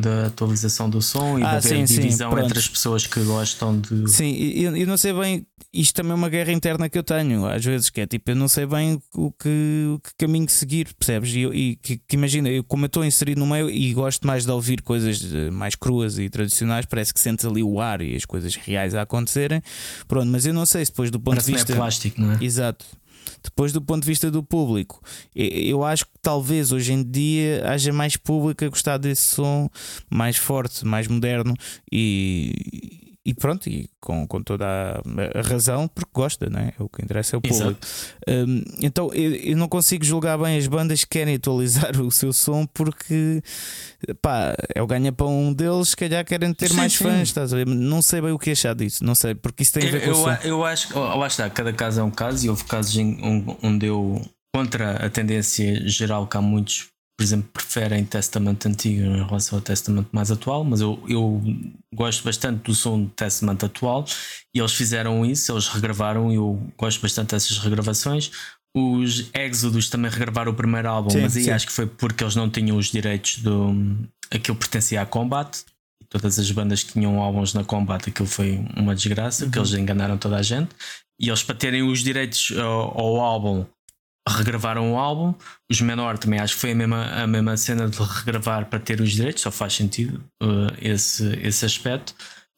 [0.00, 3.80] da atualização do som e ah, da sim, divisão sim, entre as pessoas que gostam
[3.80, 4.08] de.
[4.08, 5.44] Sim, eu, eu não sei bem.
[5.72, 8.36] Isto também é uma guerra interna que eu tenho, às vezes, que é tipo, eu
[8.36, 11.34] não sei bem o que, o que caminho seguir, percebes?
[11.34, 14.44] E, e que, que, imagina, eu, como eu estou inserido no meio e gosto mais
[14.44, 18.14] de ouvir coisas eh, mais cruas e tradicionais, parece que sentes ali o ar e
[18.14, 19.60] as coisas reais a acontecerem.
[20.06, 21.72] Pronto, mas eu não sei se depois do ponto parece de vista.
[21.72, 22.38] É plástico, não é?
[22.40, 22.86] Exato.
[23.42, 25.00] Depois, do ponto de vista do público,
[25.34, 29.68] eu acho que talvez hoje em dia haja mais público a gostar desse som
[30.10, 31.54] mais forte, mais moderno
[31.90, 36.74] e, e pronto, e com, com toda a, a, razão, porque gosta, não é?
[36.78, 37.80] O que interessa é o público.
[38.28, 42.34] Um, então eu, eu, não consigo julgar bem as bandas que querem atualizar o seu
[42.34, 43.42] som porque
[44.20, 47.04] pá, é o ganha-pão deles, se calhar querem ter sim, mais sim.
[47.04, 47.66] fãs, estás a ver?
[47.66, 50.12] Não sei bem o que achar disso, não sei, porque isso tem a ver eu,
[50.12, 50.38] com o som.
[50.42, 52.94] Eu acho que, lá está, cada caso é um caso e houve casos
[53.62, 54.20] onde eu,
[54.54, 59.62] contra a tendência geral que há muitos por exemplo, preferem Testament antigo em relação ao
[59.62, 61.40] Testament mais atual, mas eu, eu
[61.94, 64.04] gosto bastante do som do Testament atual
[64.52, 68.32] e eles fizeram isso, eles regravaram e eu gosto bastante dessas regravações.
[68.76, 71.50] Os Exodus também regravaram o primeiro álbum, sim, mas aí sim.
[71.50, 73.72] acho que foi porque eles não tinham os direitos do.
[74.30, 75.64] aquilo pertencia à Combat.
[76.08, 79.50] Todas as bandas que tinham álbuns na Combat, aquilo foi uma desgraça, uhum.
[79.50, 80.70] que eles enganaram toda a gente.
[81.20, 83.64] E eles, para terem os direitos ao, ao álbum,
[84.28, 85.34] regravaram o álbum.
[85.70, 89.00] Os Menor também acho que foi a mesma, a mesma cena de regravar para ter
[89.00, 92.14] os direitos, só faz sentido uh, esse, esse aspecto.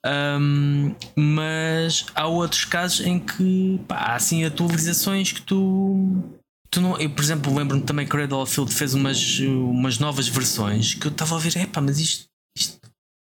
[0.06, 6.22] Um, mas há outros casos em que pá, há assim atualizações que tu.
[6.70, 9.98] tu não, eu, por exemplo, lembro-me também que o Cradle of Field fez umas, umas
[9.98, 12.78] novas versões que eu estava a ouvir, epá, mas isto, isto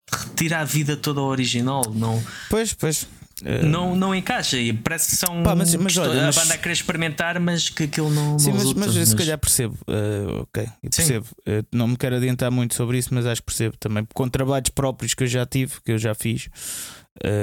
[0.09, 2.23] retira a vida toda ao original, não?
[2.49, 3.05] Pois, pois.
[3.41, 3.65] Uh...
[3.65, 6.73] Não, não encaixa e parece que são Pá, mas, mas, olha, a banda a querer
[6.73, 8.37] experimentar, mas que aquilo não.
[8.37, 9.77] Sim, não mas, resulta, mas, mas se calhar percebo.
[9.87, 11.25] Uh, ok, percebo.
[11.41, 14.07] Uh, não me quero adiantar muito sobre isso, mas acho que percebo também.
[14.13, 16.49] Com trabalhos próprios que eu já tive, que eu já fiz,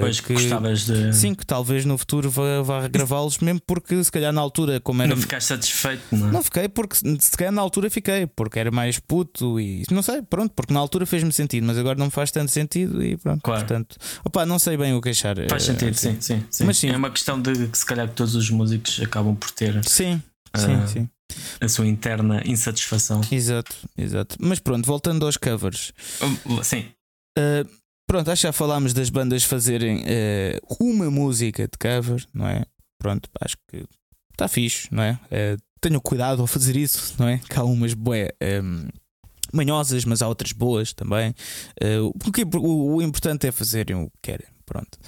[0.01, 1.13] pois que gostavas de.
[1.13, 5.03] Sim, que talvez no futuro vá, vá regravá-los, mesmo porque se calhar na altura, como
[5.03, 5.15] era.
[5.15, 6.33] Não ficaste satisfeito, não é?
[6.33, 10.23] Não fiquei, porque se calhar na altura fiquei, porque era mais puto e não sei,
[10.23, 13.43] pronto, porque na altura fez-me sentido, mas agora não faz tanto sentido e pronto.
[13.43, 13.61] Claro.
[13.61, 15.37] Portanto, opa, não sei bem o que achar.
[15.49, 16.65] Faz eh, sentido, sim, sim, sim.
[16.65, 16.89] Mas sim.
[16.89, 19.85] É uma questão de que se calhar que todos os músicos acabam por ter.
[19.85, 20.23] Sim,
[20.55, 21.09] uh, sim, sim.
[21.61, 23.21] A sua interna insatisfação.
[23.31, 24.37] Exato, exato.
[24.41, 25.93] Mas pronto, voltando aos covers.
[26.63, 26.87] Sim.
[27.37, 27.69] Uh,
[28.07, 32.65] Pronto, acho que já falámos das bandas fazerem uh, uma música de cover, não é?
[32.99, 33.85] Pronto, acho que
[34.33, 35.19] está fixe, não é?
[35.25, 37.39] Uh, tenham cuidado ao fazer isso, não é?
[37.39, 38.31] Que há umas boé.
[38.41, 38.89] Um, ehm,
[39.53, 41.35] manhosas, mas há outras boas também.
[41.83, 44.99] Uh, porque o, o, importante é fazerem o que querem, pronto.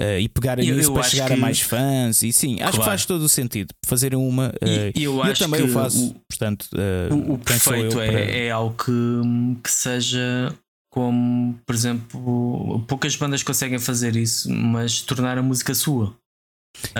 [0.00, 1.32] Uh, e pegarem eu, isso eu para chegar que...
[1.32, 2.22] a mais fãs.
[2.22, 2.78] E sim, acho claro.
[2.78, 4.48] que faz todo o sentido fazerem uma.
[4.48, 6.08] Uh, e, eu, eu também o faço.
[6.08, 6.68] O, portanto,
[7.10, 8.20] o, o perfeito é, para...
[8.20, 10.54] é algo que, que seja
[10.90, 16.16] como, por exemplo, poucas bandas conseguem fazer isso, mas tornar a música sua.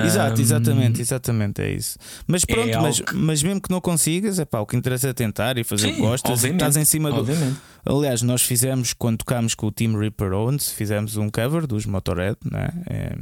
[0.04, 1.98] Exato, exatamente, exatamente, é isso.
[2.26, 3.14] Mas é pronto, é mas, que...
[3.14, 5.92] mas mesmo que não consigas, é pá, o que interessa é tentar e fazer Sim,
[5.92, 6.44] o que gostas.
[6.44, 7.58] Estás em cima obviamente.
[7.84, 7.96] do.
[7.96, 12.36] Aliás, nós fizemos, quando tocámos com o Team Reaper Owens, fizemos um cover dos Motorhead,
[12.50, 12.68] né?
[12.90, 13.16] É,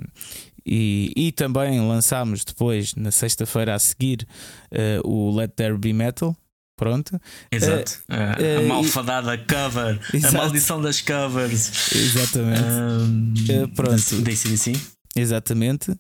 [0.64, 4.26] e, e também lançámos depois, na sexta-feira a seguir,
[4.72, 6.34] uh, o Let There Be Metal,
[6.76, 7.18] Pronto.
[7.50, 8.02] Exato.
[8.08, 9.98] Uh, uh, a malfadada cover.
[10.12, 10.36] Exato.
[10.36, 11.92] A maldição das covers.
[11.92, 12.62] Exatamente.
[12.62, 14.22] Um, uh, pronto.
[14.22, 14.72] DC.
[15.16, 15.98] Exatamente.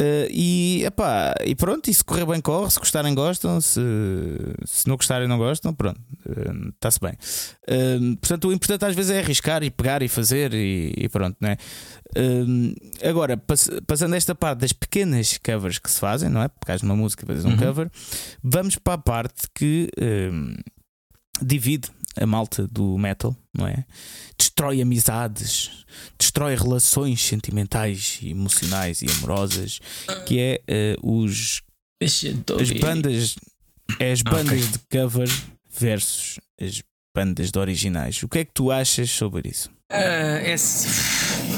[0.00, 2.70] Uh, e, epá, e pronto, e se correr bem, corre.
[2.70, 3.60] Se gostarem, gostam.
[3.60, 3.80] Se,
[4.64, 5.74] se não gostarem, não gostam.
[5.74, 6.00] Pronto,
[6.74, 7.12] está-se uh, bem.
[7.12, 11.36] Uh, portanto, o importante às vezes é arriscar e pegar e fazer e, e pronto,
[11.38, 11.58] né?
[13.08, 16.48] agora, pass passando esta parte das pequenas covers que se fazem, não é?
[16.48, 17.56] Porque uma música fazes um uhum.
[17.56, 17.90] cover,
[18.42, 19.88] vamos para a parte que
[21.40, 23.84] divide a malta do metal, não é?
[24.36, 25.84] Destrói amizades,
[26.30, 29.80] destrói relações sentimentais, emocionais e amorosas,
[30.26, 31.60] que é uh, os
[32.02, 33.34] as bandas,
[33.98, 34.68] é as bandas okay.
[34.68, 35.28] de cover
[35.68, 36.82] versus as
[37.14, 38.22] bandas de originais.
[38.22, 39.68] O que é que tu achas sobre isso?
[39.90, 40.54] Uh, é...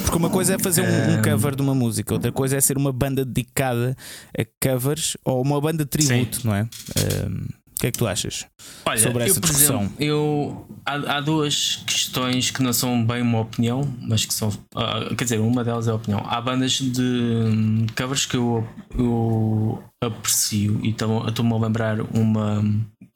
[0.05, 2.79] Porque uma coisa é fazer um, um, cover de uma música, outra coisa é ser
[2.79, 3.95] uma banda dedicada
[4.37, 6.49] a covers ou uma banda de tributo, Sim.
[6.49, 6.63] não é?
[6.63, 8.47] Uh, que é que tu achas
[8.87, 9.83] Olha, sobre essa eu, discussão?
[9.83, 14.51] Exemplo, eu, há, há, duas questões que não são bem uma opinião, mas que são.
[14.51, 16.25] Uh, quer dizer, uma delas é a opinião.
[16.25, 18.65] Há bandas de um, covers que eu,
[18.97, 22.63] eu aprecio e estou-me a lembrar uma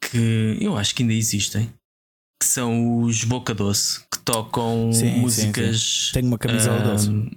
[0.01, 1.73] que eu acho que ainda existem.
[2.43, 5.81] Que são os Boca Doce, que tocam sim, músicas.
[5.81, 6.13] Sim, sim.
[6.13, 7.37] Tenho uma camisola um, deles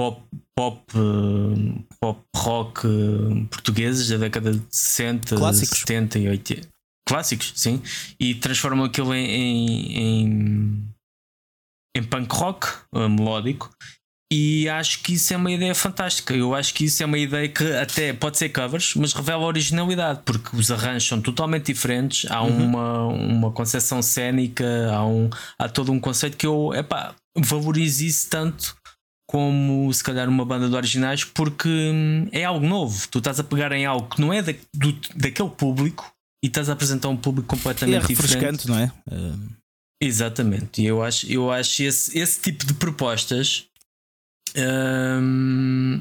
[0.00, 0.22] pop,
[0.56, 5.78] pop, eh, pop rock eh, portugueses da década de 60, Clássicos.
[5.80, 6.68] 70 e 80.
[7.06, 7.82] Clássicos, sim.
[8.18, 9.26] E transformam aquilo em,
[9.98, 10.84] em,
[11.94, 13.70] em punk rock uh, melódico.
[14.32, 16.32] E acho que isso é uma ideia fantástica.
[16.32, 20.20] Eu acho que isso é uma ideia que até pode ser covers, mas revela originalidade,
[20.24, 22.30] porque os arranjos são totalmente diferentes.
[22.30, 22.64] Há uhum.
[22.64, 25.28] uma, uma concepção cénica, há, um,
[25.58, 28.79] há todo um conceito que eu epá, valorizo isso tanto
[29.30, 33.06] como se calhar uma banda de originais, porque hum, é algo novo.
[33.08, 36.12] Tu estás a pegar em algo que não é da, do, daquele público
[36.42, 38.68] e estás a apresentar um público completamente e é refrescante, diferente.
[38.68, 38.92] não é?
[39.08, 39.38] Uh...
[40.02, 40.82] Exatamente.
[40.82, 43.66] E eu acho, eu acho esse, esse tipo de propostas.
[44.56, 46.00] Hum,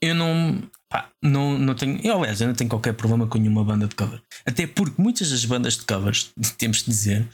[0.00, 2.00] eu não, pá, não, não tenho.
[2.06, 4.22] Eu, aliás, eu não tenho qualquer problema com nenhuma banda de cover.
[4.46, 7.28] Até porque muitas das bandas de covers, temos de dizer,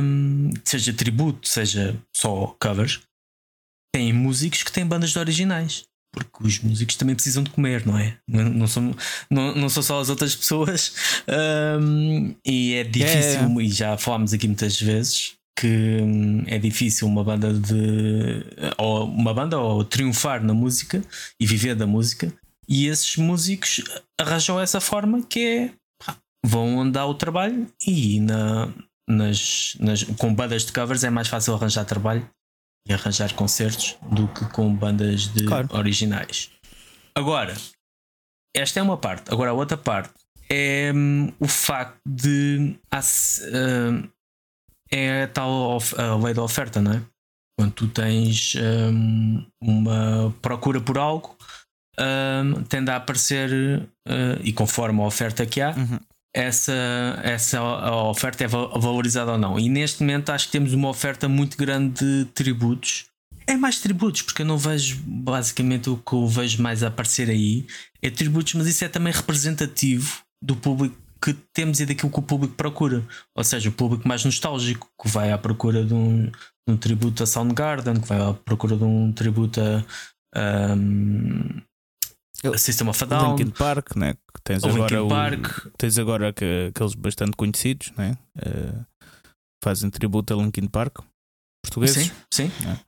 [0.00, 3.00] hum, seja tributo, seja só covers,
[3.94, 5.84] tem músicos que têm bandas de originais.
[6.12, 8.16] Porque os músicos também precisam de comer, não é?
[8.26, 8.94] Não, não, são,
[9.30, 10.94] não, não são só as outras pessoas.
[11.80, 13.62] Um, e é difícil, é.
[13.62, 18.44] e já falámos aqui muitas vezes, que hum, é difícil uma banda de.
[18.78, 21.02] ou uma banda ou triunfar na música
[21.38, 22.32] e viver da música.
[22.66, 23.82] E esses músicos
[24.20, 26.14] arranjam essa forma que é.
[26.44, 28.72] vão andar o trabalho e na,
[29.08, 32.28] nas, nas, com bandas de covers é mais fácil arranjar trabalho
[32.88, 35.68] e arranjar concertos do que com bandas de claro.
[35.72, 36.50] originais.
[37.14, 37.54] Agora,
[38.56, 39.32] esta é uma parte.
[39.32, 40.14] Agora, a outra parte
[40.50, 42.76] é um, o facto de.
[42.92, 44.08] Uh,
[44.90, 47.02] é a tal a lei da oferta, não é?
[47.58, 51.36] Quando tu tens um, uma procura por algo,
[52.00, 55.98] um, tende a aparecer, uh, e conforme a oferta que há, uhum
[56.38, 57.60] essa, essa
[58.04, 59.58] oferta é valorizada ou não.
[59.58, 63.06] E neste momento acho que temos uma oferta muito grande de tributos.
[63.44, 67.28] É mais tributos, porque eu não vejo basicamente o que eu vejo mais a aparecer
[67.28, 67.66] aí
[68.00, 72.22] é tributos, mas isso é também representativo do público que temos e daquilo que o
[72.22, 73.04] público procura.
[73.34, 76.32] Ou seja, o público mais nostálgico, que vai à procura de um, de
[76.68, 80.74] um tributo a Soundgarden, que vai à procura de um tributo a.
[80.76, 81.62] Um,
[82.56, 84.14] System of a Down, Linkin Park, né?
[84.44, 85.66] tens, o agora o, Park.
[85.76, 88.16] tens agora que, aqueles bastante conhecidos, né?
[88.36, 88.84] Uh,
[89.62, 90.98] fazem tributo a Linkin Park,
[91.64, 92.06] portugueses.
[92.06, 92.52] Sim, sim.
[92.64, 92.80] Né?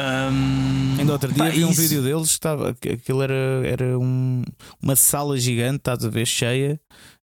[0.00, 1.80] Um, Ainda outro dia pá, vi um isso...
[1.80, 4.42] vídeo deles, estava, aquilo era, era um,
[4.82, 6.80] uma sala gigante, estás a ver, cheia,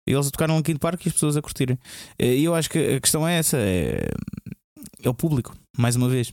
[0.09, 1.79] e eles a tocar no Linkin Park e as pessoas a curtirem.
[2.19, 4.09] Eh, e eu acho que a questão é essa: é,
[5.03, 6.33] é o público, mais uma vez.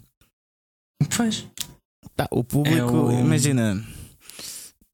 [1.15, 1.47] Pois.
[2.15, 3.11] Tá, o público, é o...
[3.11, 3.83] imagina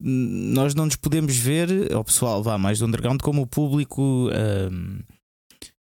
[0.00, 5.00] nós não nos podemos ver, o pessoal vá mais do underground, como o público um,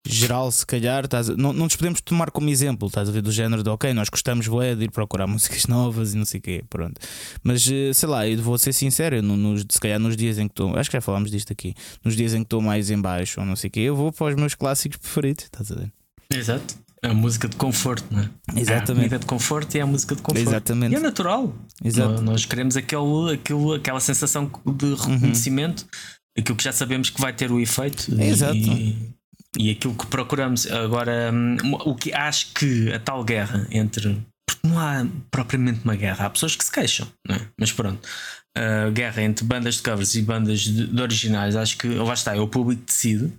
[0.08, 3.32] geral, se calhar, estás, não, não nos podemos tomar como exemplo, estás a ver, do
[3.32, 6.64] género de ok, nós gostamos de ir procurar músicas novas e não sei o quê,
[6.70, 7.02] pronto.
[7.44, 10.54] Mas eh, sei lá, eu vou ser sincero, nos, se calhar nos dias em que
[10.54, 13.40] estou, acho que já falámos disto aqui, nos dias em que estou mais em baixo
[13.40, 15.92] ou não sei o quê, eu vou para os meus clássicos preferidos, estás a ver?
[16.32, 16.85] Exato.
[17.06, 18.30] A música de conforto, não é?
[18.56, 18.70] Exatamente.
[18.70, 20.48] É a comida de conforto e é a música de conforto.
[20.48, 20.94] Exatamente.
[20.94, 21.56] E é natural.
[21.84, 22.22] Exato.
[22.22, 26.42] Nós queremos aquele, aquele, aquela sensação de reconhecimento, uhum.
[26.42, 28.14] aquilo que já sabemos que vai ter o efeito.
[28.20, 28.56] Exato.
[28.56, 29.14] E,
[29.58, 30.70] e aquilo que procuramos.
[30.72, 34.22] Agora, hum, o que acho que a tal guerra entre.
[34.48, 37.40] Porque não há propriamente uma guerra, há pessoas que se queixam, é?
[37.60, 38.08] mas pronto.
[38.56, 42.36] A guerra entre bandas de covers e bandas de, de originais, acho que lá está,
[42.36, 43.34] é o público que decide.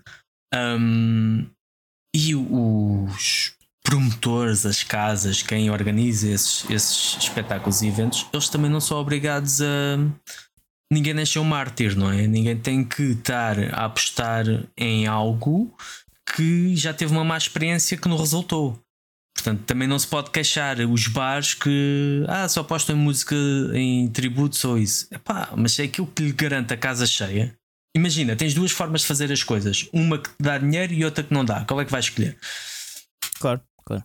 [0.55, 1.47] Um,
[2.14, 3.56] e os
[3.87, 9.62] promotores, as casas, quem organiza esses, esses espetáculos e eventos, eles também não são obrigados
[9.62, 9.99] a.
[10.93, 12.26] Ninguém nasceu mártir, não é?
[12.26, 14.45] Ninguém tem que estar a apostar
[14.76, 15.74] em algo
[16.34, 18.78] que já teve uma má experiência que não resultou.
[19.34, 23.34] Portanto, também não se pode queixar os bares que ah, só em música
[23.74, 25.07] em tributos ou isso.
[25.12, 27.55] Epá, mas é aquilo que lhe garante a casa cheia.
[27.97, 31.34] Imagina, tens duas formas de fazer as coisas: uma que dá dinheiro e outra que
[31.34, 31.64] não dá.
[31.64, 32.37] Qual é que vais escolher?
[33.41, 34.05] Claro claro.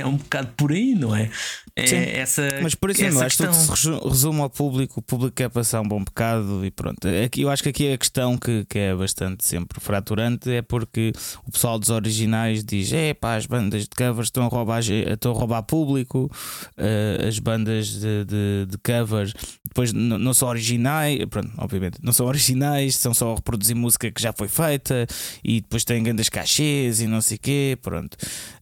[0.00, 1.30] é um bocado por aí, não é?
[1.76, 5.34] é Sim, essa, mas por isso mesmo, acho que se resume ao público, o público
[5.34, 7.08] quer passar um bom bocado e pronto.
[7.24, 11.12] Aqui, eu acho que aqui a questão que, que é bastante sempre fraturante é porque
[11.46, 15.32] o pessoal dos originais diz: é pá, as bandas de covers estão a roubar, estão
[15.32, 16.30] a roubar público,
[16.76, 19.34] uh, as bandas de, de, de covers
[19.70, 24.20] depois não são originais, pronto, obviamente, não são originais, são só a reproduzir música que
[24.20, 25.06] já foi feita
[25.44, 28.16] e depois têm grandes cachês e não sei o quê, pronto.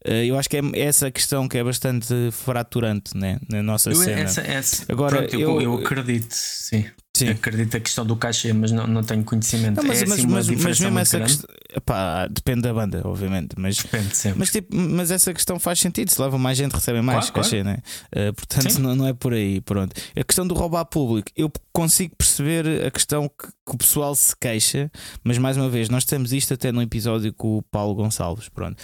[0.04, 3.96] Eh, eu acho que é essa questão que é bastante fraturante né, na nossa eu,
[3.96, 4.20] cena.
[4.20, 6.84] Essa, essa, Agora, pronto, eu, eu, eu acredito, sim.
[7.18, 7.30] Sim.
[7.30, 9.76] Acredito a questão do cachê, mas não, não tenho conhecimento.
[9.76, 11.48] Não, mas, é mas, assim mas, mas mesmo essa questão.
[11.74, 13.54] Epá, depende da banda, obviamente.
[13.58, 14.38] Mas, depende sempre.
[14.38, 16.10] Mas, tipo, mas essa questão faz sentido.
[16.10, 17.82] Se leva mais gente, recebe mais claro, cachê, claro.
[18.14, 18.28] né?
[18.28, 19.60] Uh, portanto, não, não é por aí.
[19.60, 19.94] Pronto.
[20.16, 24.34] A questão do roubar público, eu consigo perceber a questão que, que, o pessoal se
[24.36, 24.90] queixa,
[25.24, 28.48] mas mais uma vez, nós temos isto até no episódio com o Paulo Gonçalves.
[28.48, 28.80] Pronto.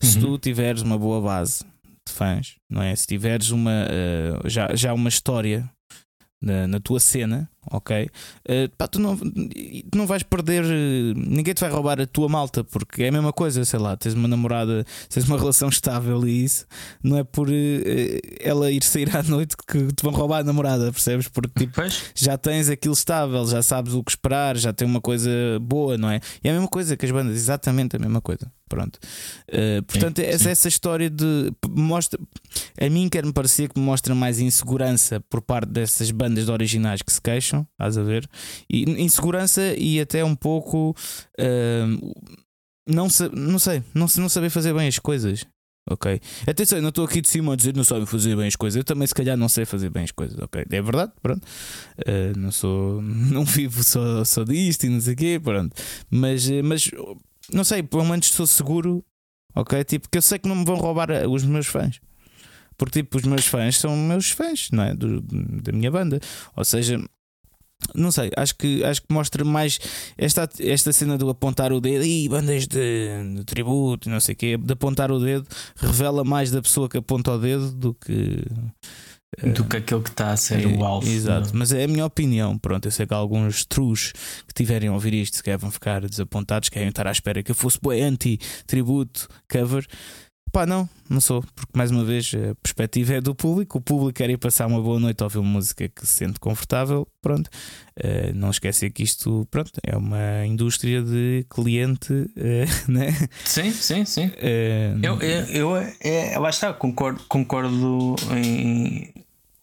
[0.00, 0.36] Se uhum.
[0.36, 1.64] tu tiveres uma boa base
[2.06, 2.94] de fãs, não é?
[2.94, 5.68] Se tiveres uma, uh, já, já uma história
[6.44, 8.04] na, na tua cena, ok?
[8.48, 10.64] Uh, pá, tu não, tu não vais perder,
[11.16, 14.14] ninguém te vai roubar a tua malta, porque é a mesma coisa, sei lá, tens
[14.14, 16.66] uma namorada, tens uma relação estável e isso
[17.02, 17.52] não é por uh,
[18.40, 21.28] ela ir sair à noite que te vão roubar a namorada, percebes?
[21.28, 21.80] Porque tipo,
[22.14, 26.10] já tens aquilo estável, já sabes o que esperar, já tem uma coisa boa, não
[26.10, 26.20] é?
[26.42, 28.50] E é a mesma coisa que as bandas, exatamente a mesma coisa.
[28.68, 28.98] Pronto.
[29.48, 30.50] Uh, portanto, sim, essa, sim.
[30.50, 32.18] essa história de mostra
[32.80, 37.02] a mim quer-me parecer que me mostra mais insegurança por parte dessas bandas de originais
[37.02, 38.28] que se queixam, estás a ver?
[38.70, 40.94] E insegurança e até um pouco
[41.40, 42.14] uh,
[42.86, 45.46] não, não sei, não, não saber fazer bem as coisas.
[45.90, 46.18] Ok?
[46.46, 48.76] Atenção, não estou aqui de cima a dizer não sabe fazer bem as coisas.
[48.76, 50.38] Eu também, se calhar, não sei fazer bem as coisas.
[50.38, 50.64] Ok?
[50.70, 51.44] É verdade, pronto.
[51.98, 55.74] Uh, não sou, não vivo só, só disto e não sei o quê, pronto.
[56.10, 56.90] Mas, mas
[57.52, 59.04] não sei, pelo menos estou seguro,
[59.54, 59.84] ok?
[59.84, 62.00] Tipo, que eu sei que não me vão roubar os meus fãs.
[62.78, 64.94] Porque, tipo, os meus fãs são meus fãs, não é?
[64.94, 66.18] Do, da minha banda.
[66.56, 66.98] Ou seja,
[67.94, 69.78] não sei, acho que, acho que mostra mais
[70.16, 74.36] esta, esta cena do apontar o dedo e bandas de, de tributo, não sei o
[74.36, 78.44] quê, de apontar o dedo revela mais da pessoa que aponta o dedo do que
[79.42, 81.08] do que aquele que está a ser é, o alvo.
[81.08, 82.56] Exato, mas é a minha opinião.
[82.56, 84.12] Pronto, eu sei que alguns trus
[84.46, 87.54] que tiverem a ouvir isto se vão ficar desapontados, querem estar à espera que eu
[87.54, 89.86] fosse anti-tributo cover.
[90.54, 93.78] Pá, não, não sou, porque mais uma vez a perspectiva é do público.
[93.78, 96.38] O público quer ir passar uma boa noite a ouvir uma música que se sente
[96.38, 97.08] confortável.
[97.20, 102.28] Pronto, uh, não esquecer que isto pronto, é uma indústria de cliente, uh,
[102.86, 103.12] né?
[103.44, 104.26] Sim, sim, sim.
[104.26, 109.12] Uh, eu, eu, eu, é, lá está, concordo, concordo em,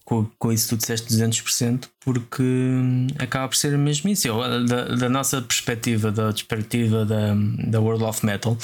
[0.03, 4.27] com, com isso tu disseste 200%, porque hum, acaba por ser mesmo isso.
[4.27, 7.33] Eu, da, da, nossa perspectiva, da perspectiva da,
[7.69, 8.57] da World of Metal,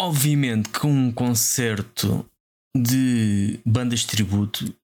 [0.00, 2.26] obviamente que um concerto
[2.76, 4.74] de bandas de tributo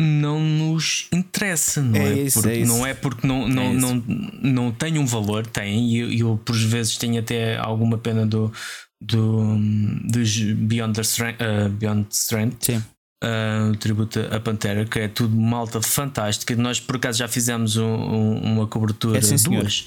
[0.00, 2.08] não nos interessa, não é?
[2.08, 4.04] é isso, porque, é não é porque não, não, é não,
[4.42, 8.52] não tem um valor, tem, e eu, eu, por vezes tenho até alguma pena do,
[9.00, 9.56] do
[10.04, 12.82] dos Beyond the Strength, uh, Beyond Strength Sim
[13.22, 16.54] uh, tributo a Pantera, que é tudo malta fantástica.
[16.56, 19.86] Nós por acaso já fizemos um, um, uma cobertura, é sim, duas,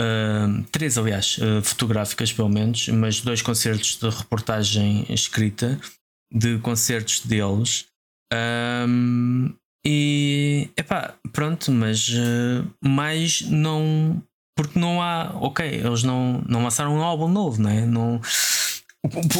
[0.00, 5.78] uh, três, aliás, uh, fotográficas pelo menos, mas dois concertos de reportagem escrita
[6.32, 7.86] de concertos deles.
[8.32, 9.52] Um,
[9.86, 14.22] e epá, pronto, mas uh, mais não.
[14.56, 15.36] Porque não há.
[15.40, 17.84] Ok, eles não, não lançaram um álbum novo, não é?
[17.84, 18.20] Não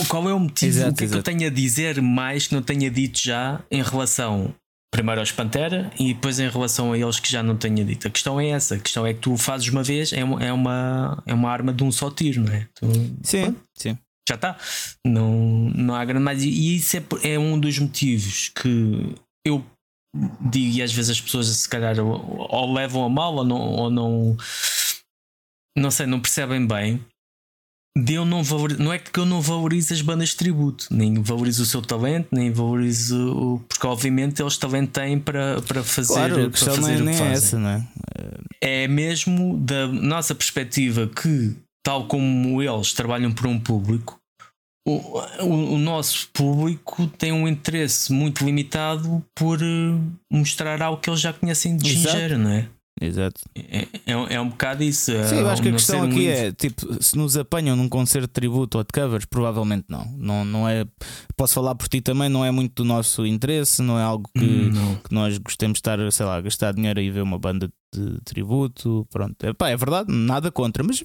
[0.09, 0.77] qual é o motivo?
[0.77, 3.63] Exato, o que é que eu tenho a dizer mais que não tenha dito já
[3.71, 4.55] em relação
[4.95, 8.07] primeiro aos Pantera e depois em relação a eles que já não tenha dito?
[8.07, 10.53] A questão é essa: a questão é que tu fazes uma vez, é uma, é
[10.53, 12.69] uma, é uma arma de um só tiro, não é?
[12.77, 12.87] Tu,
[13.25, 13.99] sim, pronto, sim.
[14.29, 14.57] Já está.
[15.05, 15.33] Não,
[15.75, 16.45] não há grande mais.
[16.45, 19.67] E isso é, é um dos motivos que eu
[20.41, 23.61] digo, e às vezes as pessoas se calhar ou, ou levam a mal ou não,
[23.61, 24.37] ou não,
[25.77, 27.05] não sei, não percebem bem
[27.97, 31.23] de eu não valorizo, não é que eu não valorizo as bandas de tributo, nem
[31.23, 36.15] valorizo o seu talento, nem valorizo o, porque obviamente eles talento têm para, para fazer,
[36.15, 37.87] claro, para fazer não é, nem é essa, não é?
[38.61, 44.19] É mesmo da nossa perspectiva que, tal como eles trabalham por um público,
[44.87, 49.99] o, o, o nosso público tem um interesse muito limitado por eh,
[50.31, 52.69] mostrar algo que eles já conhecem de gingeiro, não é?
[53.01, 53.41] Exato.
[53.57, 55.11] É, é, é, um bocado isso.
[55.25, 56.29] Sim, eu acho que a questão aqui muito...
[56.29, 60.05] é tipo, se nos apanham num concerto de tributo ou de covers, provavelmente não.
[60.17, 60.45] não.
[60.45, 60.85] Não é.
[61.37, 64.45] Posso falar por ti também, não é muito do nosso interesse, não é algo que,
[64.45, 67.69] hum, que nós gostemos de estar, sei lá, a gastar dinheiro e ver uma banda
[68.01, 69.07] de tributo.
[69.11, 71.03] Pronto, é, é verdade, nada contra, mas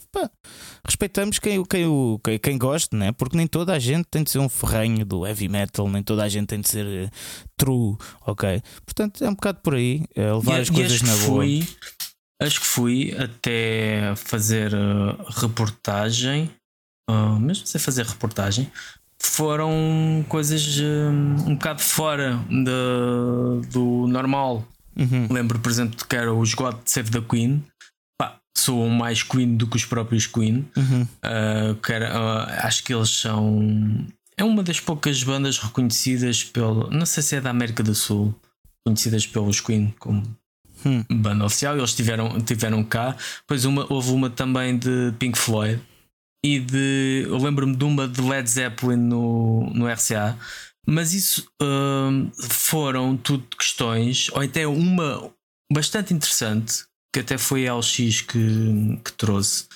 [0.85, 1.85] respeitamos quem, quem,
[2.23, 3.11] quem, quem gosta, né?
[3.11, 6.23] porque nem toda a gente tem de ser um ferrenho do heavy metal, nem toda
[6.23, 7.09] a gente tem de ser uh,
[7.57, 8.61] true, ok?
[8.85, 11.43] Portanto, é um bocado por aí, é levar e, as coisas na boa.
[11.43, 11.67] Fui,
[12.41, 16.49] acho que fui até fazer uh, reportagem,
[17.09, 18.71] uh, mesmo sem fazer reportagem.
[19.21, 24.65] Foram coisas um bocado fora de, do normal
[24.95, 25.27] Uhum.
[25.31, 27.63] Lembro, por exemplo, que era os God Save the Queen.
[28.17, 30.67] Pá, soam mais Queen do que os próprios Queen.
[30.75, 31.01] Uhum.
[31.03, 34.07] Uh, que era, uh, acho que eles são.
[34.37, 36.89] É uma das poucas bandas reconhecidas pelo.
[36.89, 38.33] Não sei se é da América do Sul,
[38.85, 40.23] conhecidas pelos Queen como
[40.85, 41.03] Hum.
[41.09, 41.77] banda oficial.
[41.77, 43.15] Eles tiveram, tiveram cá.
[43.41, 45.81] Depois uma, houve uma também de Pink Floyd.
[46.43, 47.25] E de.
[47.27, 50.37] Eu lembro-me de uma de Led Zeppelin no, no RCA.
[50.89, 55.31] Mas isso hum, foram tudo questões, ou até uma
[55.71, 56.83] bastante interessante,
[57.13, 59.67] que até foi a LX que, que trouxe,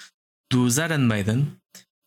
[0.52, 1.52] dos Iron Maiden,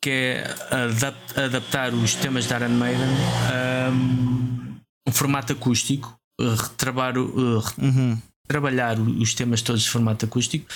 [0.02, 3.08] que é adap- adaptar os temas da Iron Maiden
[3.52, 4.76] a um,
[5.08, 8.18] um formato acústico, uh, retrabar, uh, Uhum.
[8.48, 10.66] trabalhar os temas todos de formato acústico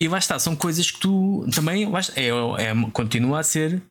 [0.00, 3.82] e lá está, são coisas que tu também lá está, é, é- continua a ser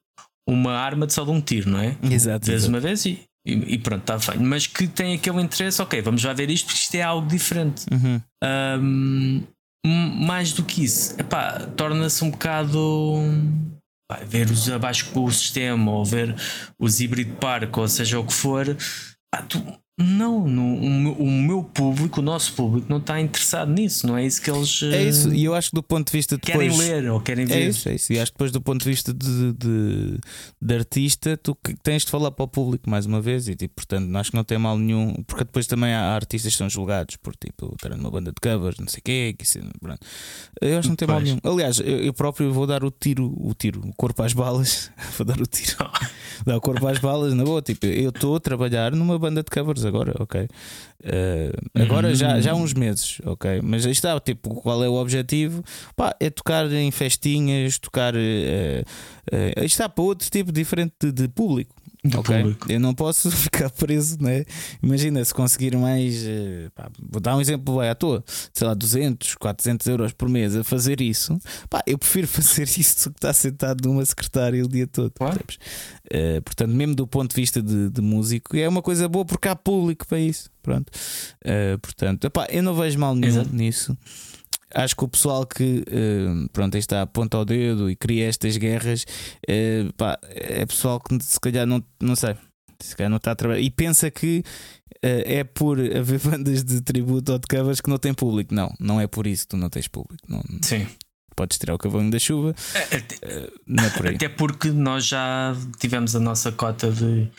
[0.50, 1.96] uma arma de só de um tiro, não é?
[2.10, 2.46] Exato.
[2.48, 4.42] Vês uma vez e, e, e pronto, está feito.
[4.44, 7.86] Mas que tem aquele interesse, ok, vamos lá ver isto porque isto é algo diferente.
[7.92, 8.22] Uhum.
[8.44, 9.42] Ahm,
[9.86, 11.16] m- mais do que isso,
[11.76, 13.16] torna-se um bocado
[14.26, 16.36] ver os abaixo com o sistema ou ver
[16.80, 18.66] os híbrido park, ou seja o que for.
[19.48, 24.06] tu- não, no- o, meu, o meu público, o nosso público, não está interessado nisso,
[24.06, 26.12] não é isso que eles É isso, eh, e eu acho que do ponto de
[26.18, 26.76] vista depois.
[26.78, 27.56] querem ler ou querem ver.
[27.56, 28.14] É isso, é isso.
[28.14, 30.20] E acho que depois, do ponto de vista de, de,
[30.62, 33.48] de artista, tu tens de falar para o público mais uma vez.
[33.48, 35.14] E tipo, portanto, acho que não tem mal nenhum.
[35.26, 38.78] Porque depois também há artistas que são julgados por tipo estar numa banda de covers,
[38.78, 39.36] não sei o quê.
[39.36, 40.00] Que isso, pronto.
[40.62, 41.40] Eu acho que não tem mal nenhum.
[41.44, 44.92] Aliás, eu, eu próprio vou dar o tiro, o tiro, o corpo às balas.
[45.18, 45.76] vou dar o tiro.
[46.46, 47.64] dar o corpo às balas, na boa.
[47.64, 50.48] Tipo, eu estou a trabalhar numa banda de covers agora, ok?
[51.04, 53.62] Eh, agora já, já há uns meses, ok?
[53.64, 55.64] Mas aí está, tipo, qual é o objetivo?
[55.96, 58.14] Pá, é tocar em festinhas, tocar.
[58.16, 58.84] eh,
[59.32, 61.76] eh, aí está para outro tipo diferente de, de público.
[62.08, 62.38] De ok?
[62.42, 62.72] público.
[62.72, 64.44] Eu não posso ficar preso, né?
[64.82, 66.24] Imagina se conseguir mais.
[66.26, 70.56] eh, pá, vou dar um exemplo à toa, sei lá, 200, 400 euros por mês
[70.56, 71.38] a fazer isso.
[71.70, 75.12] Pá, eu prefiro fazer isso do que estar sentado numa secretária o dia todo.
[75.12, 75.40] Claro.
[76.10, 79.48] Eh, portanto, mesmo do ponto de vista de, de músico, é uma coisa boa porque
[79.48, 80.50] há público para isso.
[80.62, 80.92] Pronto.
[81.44, 83.56] Eh, portanto, epá, eu não vejo mal nenhum Exato.
[83.56, 83.98] nisso.
[84.74, 88.58] Acho que o pessoal que eh, pronto, aí está aponta ao dedo e cria estas
[88.58, 89.06] guerras
[89.48, 92.36] eh, pá, é pessoal que se calhar não, não sei,
[92.82, 94.44] se calhar não está a trabalhar e pensa que
[95.02, 98.54] eh, é por haver bandas de tributo ou de covers que não tem público.
[98.54, 100.22] Não, não é por isso que tu não tens público.
[100.28, 100.86] Não, Sim.
[101.36, 104.16] podes tirar o cavalinho da chuva, Até- eh, não é por aí.
[104.16, 107.30] Até porque nós já tivemos a nossa cota de.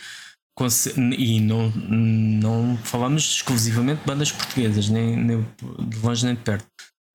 [1.17, 5.45] E não, não falamos exclusivamente de bandas portuguesas, nem, nem
[5.87, 6.67] de longe nem de perto.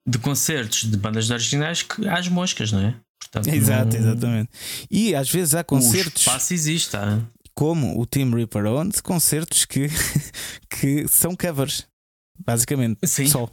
[0.06, 2.94] De concertos de bandas originais que às moscas, não é?
[3.20, 4.50] Portanto, Exato, não- exatamente.
[4.90, 7.20] E às vezes há O concertos espaço existe, tá?
[7.54, 9.88] como o Team Reaper Owns, concertos que,
[10.68, 11.86] que são covers,
[12.44, 12.98] basicamente.
[13.06, 13.26] Sim.
[13.28, 13.48] Só.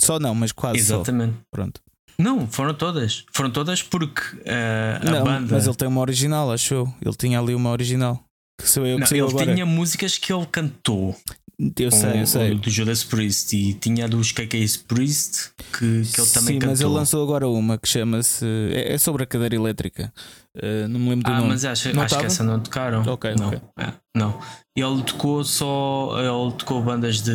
[0.00, 0.94] Só não, mas quase só.
[0.96, 1.36] Exatamente.
[1.50, 1.80] Pronto.
[2.18, 3.24] Não, foram todas.
[3.32, 5.54] Foram todas porque ah, a não, banda.
[5.54, 6.94] mas ele tem uma original, acho eu.
[7.04, 8.24] Ele tinha ali uma original.
[8.60, 9.52] Que sou eu que Não, ele agora.
[9.54, 11.16] tinha músicas que ele cantou.
[11.60, 12.54] Eu sei, com eu sei.
[12.54, 16.68] Do Judas Priest e tinha a dos KK Priest que, que ele também Sim, cantou.
[16.70, 18.46] mas ele lançou agora uma que chama-se.
[18.72, 20.12] É, é sobre a cadeira elétrica.
[20.56, 21.48] Uh, não me lembro do Ah, nome.
[21.50, 23.02] mas acho, Não acho que essa não tocaram.
[23.02, 23.60] Ok, não, ok.
[23.80, 24.38] é, não.
[24.76, 26.14] Ele tocou só.
[26.18, 27.32] Ele tocou bandas de.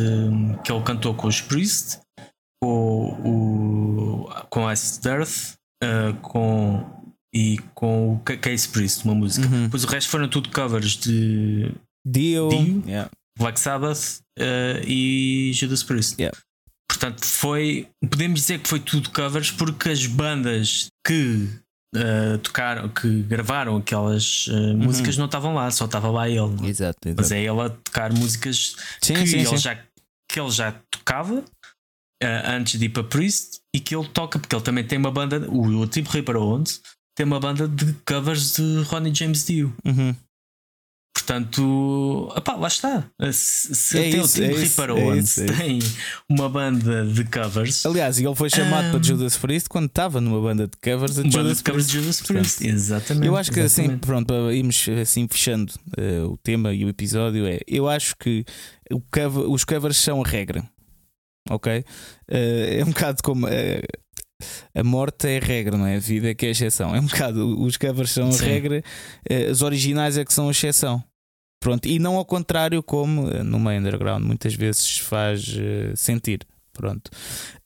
[0.64, 1.98] que ele cantou com os Priest,
[2.62, 3.08] com
[4.26, 4.30] o.
[4.48, 6.82] com Acid Earth, ah, com.
[7.34, 9.46] e com o Case Priest, uma música.
[9.46, 9.64] Uhum.
[9.64, 11.70] Depois o resto foram tudo covers de
[12.06, 12.48] Dio.
[12.48, 12.82] Dio?
[12.86, 13.10] Yeah.
[13.38, 16.20] Black Sabbath ah, e Judas Priest.
[16.20, 16.36] Yeah.
[16.88, 17.88] Portanto, foi.
[18.08, 21.48] Podemos dizer que foi tudo covers porque as bandas que
[21.96, 26.68] ah, tocaram, que gravaram aquelas ah, músicas não estavam lá, só estava lá ele.
[26.68, 27.14] Exato, exato.
[27.16, 29.58] Mas é ele a tocar músicas Sim, que, sim, ele sim.
[29.58, 29.76] Já,
[30.30, 31.44] que ele já tocava
[32.46, 35.46] antes de ir para Priest e que ele toca, porque ele também tem uma banda,
[35.50, 36.80] o, o Tipo Reaper Owens
[37.14, 39.74] tem uma banda de covers de Ronnie James Dio.
[39.84, 40.14] Uhum.
[41.14, 43.04] Portanto, opá, lá está.
[43.32, 45.56] Se, se É tem isso, o Tim é Reaper é isso, é isso.
[45.58, 45.78] tem
[46.28, 48.90] uma banda de covers, Aliás, ele foi chamado Ah.
[48.90, 51.86] para Judas Priest quando estava numa banda de covers de uma banda Judas de covers
[51.86, 52.02] de Priest.
[52.02, 52.66] Judas Priest.
[52.66, 53.26] Exatamente.
[53.26, 54.06] Eu acho que assim, exatamente.
[54.06, 58.44] pronto, para irmos assim fechando eh, o tema e o episódio, é eu acho que
[59.10, 60.68] cover- os covers são a regra,
[61.48, 61.84] ok?
[62.28, 63.82] Eh, é um bocado como eh,
[64.74, 65.96] a morte é a regra, não é?
[65.96, 66.94] A vida é que é a exceção.
[66.94, 68.44] É um bocado, os covers são a Sim.
[68.44, 68.82] regra,
[69.28, 71.02] eh, os originais é que são a exceção.
[71.60, 76.40] Pronto, e não ao contrário, como eh, no meio underground muitas vezes faz eh, sentir.
[76.74, 77.08] Pronto.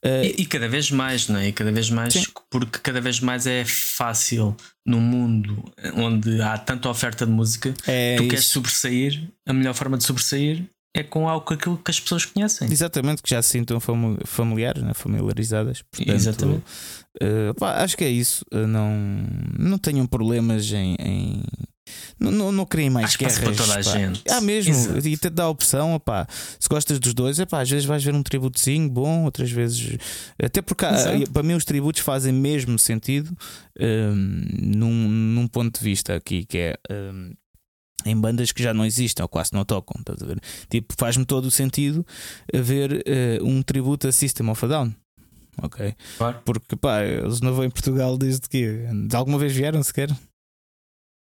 [0.03, 1.47] Eh, E, e cada vez mais, não é?
[1.47, 2.23] E cada vez mais, Sim.
[2.49, 4.55] porque cada vez mais é fácil
[4.85, 5.63] num mundo
[5.95, 8.29] onde há tanta oferta de música, é tu isso.
[8.29, 10.63] queres sobressair, a melhor forma de sobressair
[10.93, 12.71] é com algo aquilo que as pessoas conhecem.
[12.71, 13.79] Exatamente, que já se sintam
[14.25, 14.93] familiares, né?
[14.93, 15.83] familiarizadas.
[15.83, 16.63] Portanto, Exatamente.
[17.21, 18.43] Uh, pá, acho que é isso.
[18.51, 18.91] Uh, não,
[19.57, 20.95] não tenham problemas em.
[20.99, 21.43] em...
[22.19, 23.39] Não, não, não criem mais Acho guerras.
[23.39, 24.23] Para toda a gente.
[24.29, 24.73] Ah, mesmo.
[24.73, 25.07] Exato.
[25.07, 26.27] E te dá a opção, opá,
[26.59, 29.97] se gostas dos dois, epá, às vezes vais ver um tributozinho bom, outras vezes.
[30.41, 30.85] Até porque
[31.31, 33.35] para mim os tributos fazem mesmo sentido
[33.79, 36.77] um, num, num ponto de vista aqui, que é.
[36.91, 37.31] Um,
[38.05, 39.99] em bandas que já não existem ou quase não tocam.
[39.99, 40.39] Estás a ver?
[40.69, 42.05] Tipo, faz-me todo o sentido
[42.53, 43.03] ver
[43.41, 44.93] uh, um tributo a System of a Down.
[45.61, 45.93] Ok?
[46.17, 46.39] Claro.
[46.45, 48.85] Porque pá, eles não vão em Portugal desde que.
[49.07, 50.09] De alguma vez vieram sequer?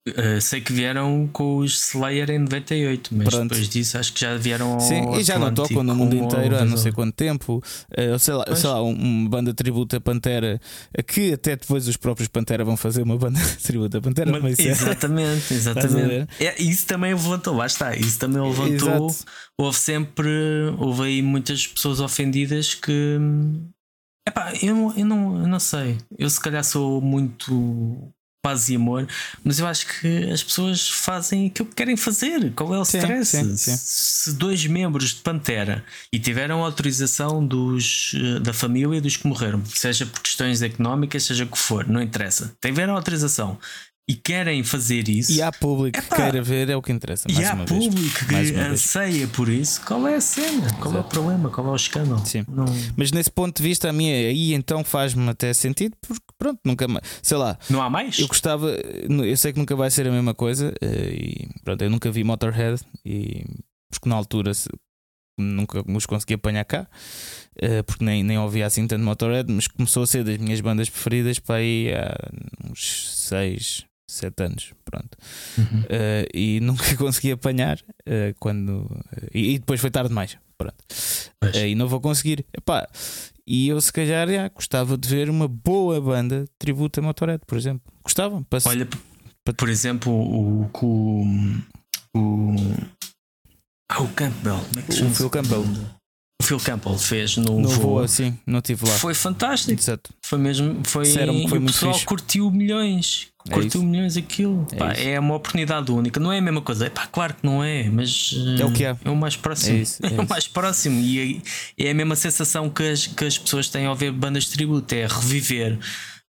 [0.10, 3.50] Uh, sei que vieram com os Slayer em 98, mas Pronto.
[3.50, 6.58] depois disso acho que já vieram ao Sim, e já não tocam no mundo inteiro
[6.58, 7.64] há não sei quanto tempo.
[7.92, 10.60] Uh, sei, lá, sei lá, uma banda tributa a Pantera,
[11.08, 14.32] que até depois os próprios Pantera vão fazer uma banda tributa a Pantera.
[14.32, 16.28] Mas, mas exatamente, exatamente.
[16.40, 19.08] É, isso também levantou, lá está, isso também levantou.
[19.10, 19.26] Exato.
[19.58, 20.30] Houve sempre,
[20.78, 23.20] houve aí muitas pessoas ofendidas que.
[24.28, 25.98] Epá, eu, eu, não, eu não sei.
[26.18, 29.08] Eu se calhar sou muito paz e amor,
[29.44, 32.54] mas eu acho que as pessoas fazem aquilo que querem fazer.
[32.54, 33.38] Qual é o stress?
[33.38, 33.78] Sim, sim, sim.
[33.78, 39.64] Se dois membros de Pantera e tiveram autorização dos, eh, da família dos que morreram,
[39.66, 43.58] seja por questões económicas, seja o que for, não interessa, tiveram autorização
[44.10, 45.32] e querem fazer isso.
[45.32, 47.28] E há público Epá, que queira ver, é o que interessa.
[47.30, 48.50] e há público vez.
[48.50, 49.86] que anseia por isso.
[49.86, 50.68] Qual é a cena?
[50.80, 50.98] Qual Exato.
[50.98, 51.50] é o problema?
[51.52, 52.26] Qual é o escândalo?
[52.26, 52.44] Sim.
[52.50, 52.66] Não...
[52.98, 56.88] Mas nesse ponto de vista, a minha aí então faz-me até sentido, porque pronto, nunca
[56.88, 57.06] mais.
[57.22, 57.56] Sei lá.
[57.70, 58.18] Não há mais?
[58.18, 61.90] Eu gostava, eu sei que nunca vai ser a mesma coisa, eh, e pronto, eu
[61.92, 63.46] nunca vi Motorhead, e
[63.92, 64.54] porque na altura
[65.38, 66.88] nunca os consegui apanhar cá,
[67.62, 70.90] eh, porque nem, nem ouvia assim tanto Motorhead, mas começou a ser das minhas bandas
[70.90, 72.16] preferidas para aí há
[72.72, 75.18] uns 6, sete anos, pronto.
[75.58, 75.82] Uhum.
[75.82, 78.82] Uh, e nunca consegui apanhar uh, quando.
[78.82, 80.76] Uh, e, e, depois foi tarde demais, pronto.
[81.56, 82.46] e não vou conseguir.
[82.54, 82.88] Epá,
[83.52, 87.58] e eu, se calhar, já, gostava de ver uma boa banda tributo a Motorhead, por
[87.58, 87.82] exemplo.
[88.04, 88.44] Gostava.
[88.48, 88.88] Para, Olha,
[89.44, 89.54] para...
[89.54, 90.70] por exemplo, o.
[90.82, 91.24] O.
[92.16, 92.56] o
[93.92, 94.60] ah, o Campbell.
[94.60, 95.66] Como é que o Phil Campbell.
[96.42, 98.94] O Phil Campbell fez no, no voo, assim, não tive lá.
[98.94, 99.80] Foi fantástico.
[99.80, 100.14] Exato.
[100.24, 100.82] Foi mesmo.
[100.86, 102.06] Foi, foi o pessoal fixe.
[102.06, 103.30] curtiu milhões.
[103.48, 104.68] É curtiu milhões aquilo.
[104.72, 106.20] É, pá, é, uma oportunidade única.
[106.20, 106.88] Não é a mesma coisa.
[106.88, 108.96] É pá, claro que não é, mas é o que é.
[109.04, 109.78] É o mais próximo.
[109.78, 111.00] É, isso, é, é o mais próximo.
[111.00, 111.42] E
[111.78, 114.52] é, é, a mesma sensação que as, que as pessoas têm ao ver bandas de
[114.52, 114.94] tributo.
[114.94, 115.80] É reviver.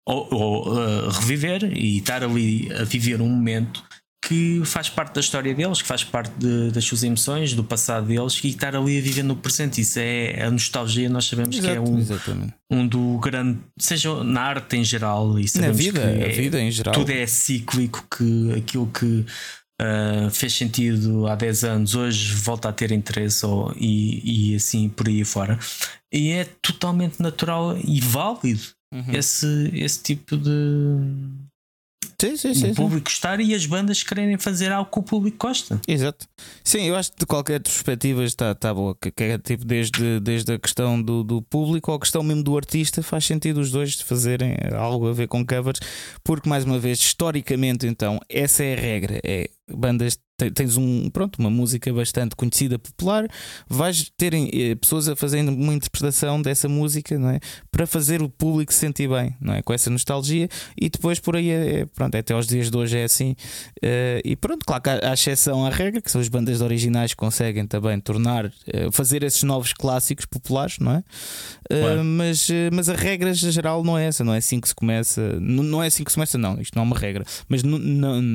[0.07, 3.83] Ou, ou uh, reviver e estar ali a viver um momento
[4.27, 8.07] que faz parte da história deles, que faz parte de, das suas emoções, do passado
[8.07, 9.81] deles e estar ali a viver no presente.
[9.81, 12.55] Isso é a nostalgia, nós sabemos Exato, que é um, exatamente.
[12.71, 16.71] um do grande, seja na arte em geral e na vida, que a vida em
[16.71, 16.95] geral.
[16.95, 19.27] Tudo é cíclico, que aquilo que
[19.83, 24.89] uh, fez sentido há 10 anos hoje volta a ter interesse ou, e, e assim
[24.89, 25.59] por aí fora.
[26.11, 28.63] E é totalmente natural e válido
[28.93, 29.13] uhum.
[29.13, 30.51] esse, esse tipo de
[32.21, 35.47] Sim, sim, sim, o público gostar e as bandas quererem fazer algo que o público
[35.47, 35.81] gosta.
[35.87, 36.27] Exato.
[36.63, 38.97] Sim, eu acho que de qualquer perspectiva está, está boa.
[39.01, 42.43] Que, que é tipo desde, desde a questão do, do público ou a questão mesmo
[42.43, 45.81] do artista, faz sentido os dois fazerem algo a ver com covers,
[46.23, 49.21] porque mais uma vez, historicamente, então, essa é a regra.
[49.25, 53.27] É bandas tens um, pronto, uma música bastante conhecida, popular,
[53.69, 57.41] vais ter eh, pessoas a fazendo uma interpretação dessa música, não é?
[57.71, 59.63] Para fazer o público se sentir bem, não é?
[59.63, 62.99] Com essa nostalgia e depois por aí é, é pronto, até aos dias de hoje
[62.99, 63.37] é assim.
[63.77, 67.13] Uh, e pronto, claro que há, há exceção à regra, que são as bandas originais
[67.13, 68.51] que conseguem também tornar, uh,
[68.91, 71.05] fazer esses novos clássicos populares, não é?
[71.71, 75.39] Uh, mas, mas a regra geral não é essa, não é assim que se começa,
[75.41, 77.63] não, não é assim que se começa, não, isto não é uma regra, mas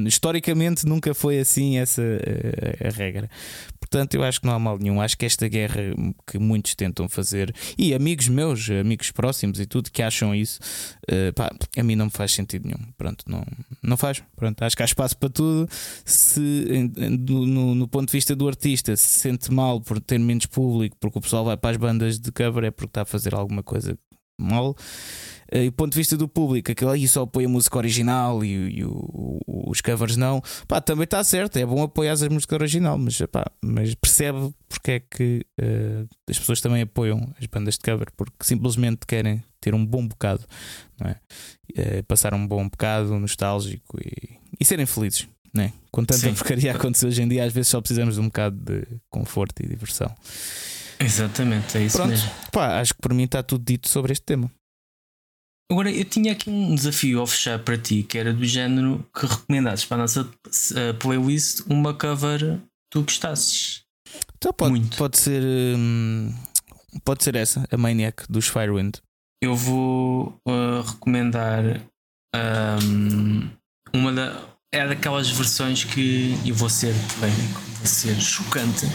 [0.08, 3.30] historicamente nunca foi assim essa a, a, regra.
[3.80, 5.02] Portanto, eu acho que não há mal nenhum.
[5.02, 5.82] Acho que esta guerra
[6.28, 10.60] que muitos tentam fazer, e amigos meus, amigos próximos e tudo, que acham isso,
[11.10, 12.92] uh, pá, a mim não me faz sentido nenhum.
[12.98, 13.44] Pronto, não,
[13.82, 14.22] não faz.
[14.36, 15.68] Pronto, acho que há espaço para tudo.
[16.06, 16.40] Se
[16.96, 21.18] no, no ponto de vista do artista se sente mal por ter menos público, porque
[21.18, 23.98] o pessoal vai para as bandas de cover, é porque está a fazer alguma coisa
[24.40, 24.76] mal.
[25.52, 28.44] Eh, e do ponto de vista do público, aquilo aí só apoia a música original
[28.44, 32.56] e, e o, os covers não, pá, também está certo, é bom apoiar a música
[32.56, 37.76] original, mas, pá, mas percebe porque é que uh, as pessoas também apoiam as bandas
[37.76, 40.44] de cover, porque simplesmente querem ter um bom bocado,
[41.00, 41.20] não é?
[41.78, 45.28] Uh, passar um bom bocado nostálgico e, e serem felizes.
[45.52, 45.74] Né?
[45.92, 46.36] Com tanta Sim.
[46.36, 49.68] porcaria acontecer hoje em dia, às vezes só precisamos de um bocado de conforto e
[49.68, 50.14] diversão.
[51.00, 52.30] Exatamente, é isso Pronto, mesmo.
[52.52, 54.52] Pá, acho que por mim está tudo dito sobre este tema.
[55.72, 59.26] Agora, eu tinha aqui um desafio ao fechar para ti, que era do género que
[59.28, 62.60] recomendasses para a nossa uh, playlist uma cover
[62.90, 63.84] tu gostasses.
[64.38, 64.98] Então pode, Muito.
[64.98, 65.44] pode ser.
[65.44, 66.34] Hum,
[67.04, 68.96] pode ser essa, a Maniac dos Firewind.
[69.44, 71.64] Eu vou uh, recomendar
[72.36, 73.48] um,
[73.94, 74.50] uma da.
[74.72, 76.36] É daquelas versões que.
[76.44, 77.32] E vou ser bem,
[77.78, 78.88] vou ser chocante,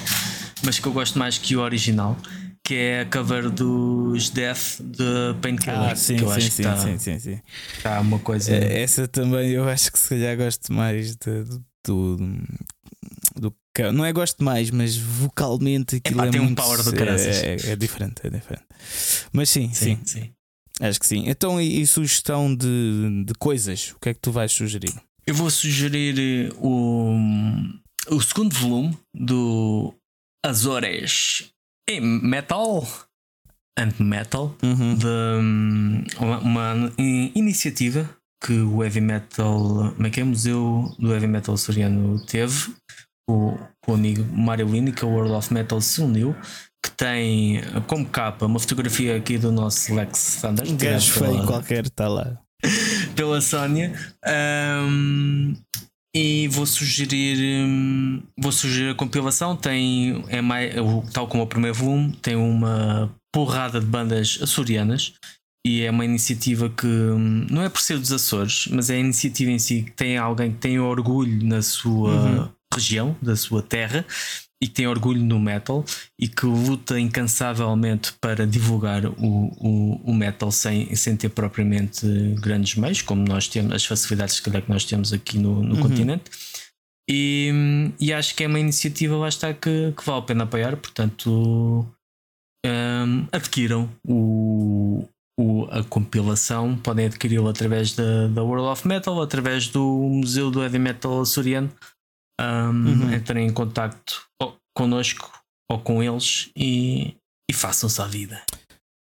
[0.65, 2.17] mas que eu gosto mais que o original
[2.65, 5.91] que é a cover dos Death de Painkiller.
[5.91, 7.41] Ah, sim, que eu sim, acho sim, que tá, sim, sim, sim.
[7.83, 8.55] Tá uma coisa.
[8.55, 12.17] É, essa também eu acho que se calhar gosto mais de, do, do,
[13.37, 13.55] do,
[13.93, 17.37] Não é gosto mais, mas vocalmente aquilo Epá, é tem muito, um power do caraças.
[17.37, 18.67] É, é, é, diferente, é diferente.
[19.31, 19.99] Mas sim, sim.
[20.03, 20.21] sim.
[20.23, 20.31] sim.
[20.81, 21.25] Acho que sim.
[21.29, 23.93] Então, e, e, sugestão de, de coisas?
[23.93, 24.93] O que é que tu vais sugerir?
[25.27, 27.15] Eu vou sugerir o,
[28.09, 29.95] o segundo volume do
[30.43, 31.54] Azores
[31.89, 32.87] em Metal
[33.79, 34.95] and Metal uhum.
[34.95, 36.93] de hum, uma, uma,
[37.35, 38.09] iniciativa
[38.43, 40.25] que o Heavy Metal, como é que é?
[40.25, 42.75] Museu do Heavy Metal Soriano teve
[43.29, 46.37] o, o amigo Mário Lini, que é o World of Metal se uniu,
[46.85, 50.69] que tem como capa uma fotografia aqui do nosso Lex Thunder.
[50.69, 52.39] Um gajo feio qualquer está lá.
[53.17, 53.93] pela Sónia.
[54.27, 55.55] Um,
[56.15, 60.73] e vou sugerir hum, vou sugerir a compilação tem é mais
[61.13, 65.15] tal como o primeiro volume tem uma porrada de bandas açorianas
[65.67, 69.01] e é uma iniciativa que hum, não é por ser dos Açores mas é a
[69.01, 72.49] iniciativa em si que tem alguém que tem orgulho na sua uhum.
[72.73, 74.07] região da sua terra
[74.65, 75.85] e que tem orgulho no metal
[76.19, 82.07] e que luta incansavelmente para divulgar o, o, o, metal sem, sem ter propriamente
[82.41, 85.83] grandes meios, como nós temos, as facilidades que nós temos aqui no, no uhum.
[85.83, 86.31] continente.
[87.11, 87.53] E,
[88.01, 91.87] e, acho que é uma iniciativa lá está que, que vale a pena apoiar, portanto
[92.65, 95.07] um, adquiram o,
[95.39, 100.63] o, a compilação, podem adquiri-lo através da, da World of Metal, através do Museu do
[100.63, 101.71] Heavy Metal Açoriano
[102.41, 103.15] um, uhum.
[103.15, 104.27] entrem em contacto
[104.77, 105.31] connosco
[105.71, 107.17] ou com eles e,
[107.51, 108.43] e façam-se a vida.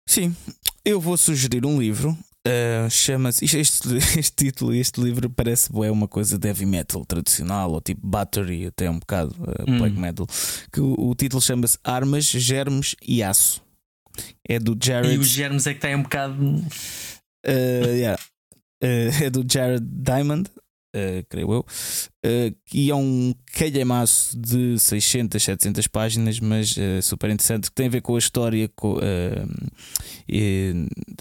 [0.07, 0.35] Sim,
[0.83, 2.17] eu vou sugerir um livro.
[2.45, 3.45] Uh, Chama-se.
[3.45, 8.05] Este, este título, este livro parece é uma coisa de heavy metal tradicional, ou tipo
[8.05, 9.77] Battery, até um bocado uh, hum.
[9.77, 10.27] black metal.
[10.71, 13.61] Que o, o título chama-se Armas, Germes e Aço.
[14.47, 15.13] É do Jared.
[15.13, 16.35] E os germes é que tem um bocado.
[17.45, 18.21] Uh, yeah.
[18.81, 20.49] é do Jared Diamond
[20.95, 27.29] uh, creio eu, uh, e é um calhamaço de 600, 700 páginas, mas uh, super
[27.29, 28.97] interessante, que tem a ver com a história, com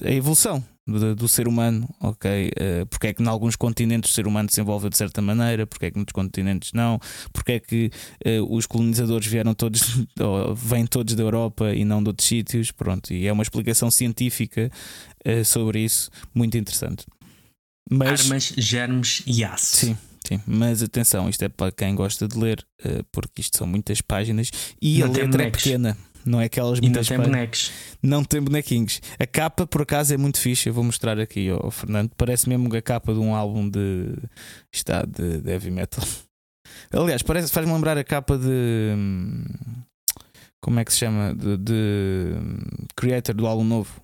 [0.04, 2.50] a evolução do, ser humano, ok?
[2.88, 5.86] Porque é que em alguns continentes o ser humano se desenvolve de certa maneira, porque
[5.86, 6.98] é que noutros continentes não,
[7.32, 7.90] porque é que
[8.48, 10.04] os colonizadores vieram todos,
[10.56, 14.70] vêm todos da Europa e não de outros sítios, pronto, e é uma explicação científica
[15.44, 17.06] sobre isso, muito interessante.
[17.88, 19.76] Mas, Armas, germes e aço.
[19.76, 20.40] Sim, sim.
[20.46, 24.50] Mas atenção, isto é para quem gosta de ler, uh, porque isto são muitas páginas
[24.80, 25.96] e não a letra é pequena.
[26.24, 27.72] Não é aquelas e muitas não tem bonecos.
[28.02, 29.00] Não tem bonequinhos.
[29.18, 30.68] A capa, por acaso, é muito fixe.
[30.68, 32.10] Eu vou mostrar aqui ao Fernando.
[32.16, 34.16] Parece mesmo a capa de um álbum de.
[34.72, 36.04] Está de, de heavy metal.
[36.92, 38.94] Aliás, parece, faz-me lembrar a capa de.
[38.96, 39.44] Hum,
[40.60, 41.34] como é que se chama?
[41.34, 42.58] De, de hum,
[42.94, 44.02] Creator do álbum novo.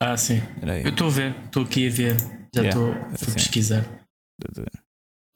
[0.00, 0.40] Ah, sim.
[0.84, 2.16] Eu estou a ver, estou aqui a ver.
[2.54, 3.84] Já estou yeah, a pesquisar.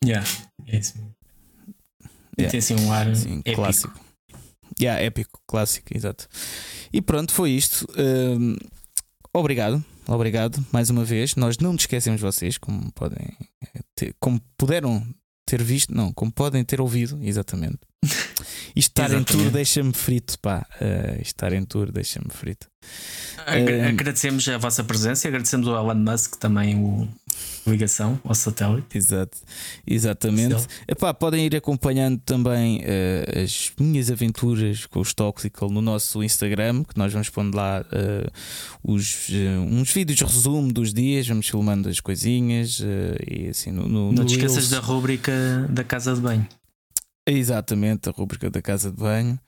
[0.04, 0.26] Yeah,
[0.66, 0.94] é isso
[2.38, 2.50] yeah.
[2.50, 3.56] Tem assim um ar sim, épico.
[3.56, 4.00] clássico.
[4.80, 6.28] Yeah, épico, clássico, exato.
[6.92, 7.86] E pronto, foi isto.
[7.96, 8.56] Um,
[9.32, 11.36] obrigado, obrigado mais uma vez.
[11.36, 13.36] Nós não nos esquecemos de vocês, como podem
[13.94, 15.06] ter, como puderam
[15.46, 17.80] ter visto, não, como podem ter ouvido, exatamente.
[18.74, 20.66] Estar em tour deixa-me frito, pá.
[20.80, 22.66] Uh, estar em tour deixa-me frito.
[23.46, 27.08] Agradecemos a vossa presença e agradecemos ao Elon Musk também o
[27.64, 28.98] ligação ao satélite.
[28.98, 29.38] Exato,
[29.86, 30.66] exatamente.
[30.88, 36.82] Epá, podem ir acompanhando também uh, as minhas aventuras com os Toxical no nosso Instagram,
[36.82, 38.30] que nós vamos pondo lá uh,
[38.82, 39.28] os,
[39.68, 42.82] uns vídeos de resumo dos dias, vamos filmando as coisinhas
[43.28, 45.32] e assim no, no Não te esqueças da rúbrica
[45.70, 46.46] da casa de banho.
[47.26, 49.38] Exatamente, a rúbrica da casa de banho.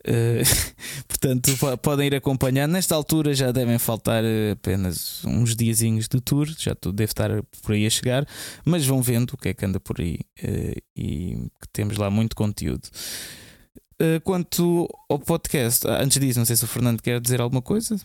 [0.00, 0.42] Uh,
[1.06, 1.50] portanto,
[1.82, 2.72] podem ir acompanhando.
[2.72, 7.30] Nesta altura já devem faltar eh, apenas uns diazinhos de tour, já tudo deve estar
[7.62, 8.26] por aí a chegar,
[8.64, 12.10] mas vão vendo o que é que anda por aí uh, e que temos lá
[12.10, 12.88] muito conteúdo.
[14.00, 17.60] Uh, quanto ao podcast, ah, antes disso, não sei se o Fernando quer dizer alguma
[17.60, 18.00] coisa.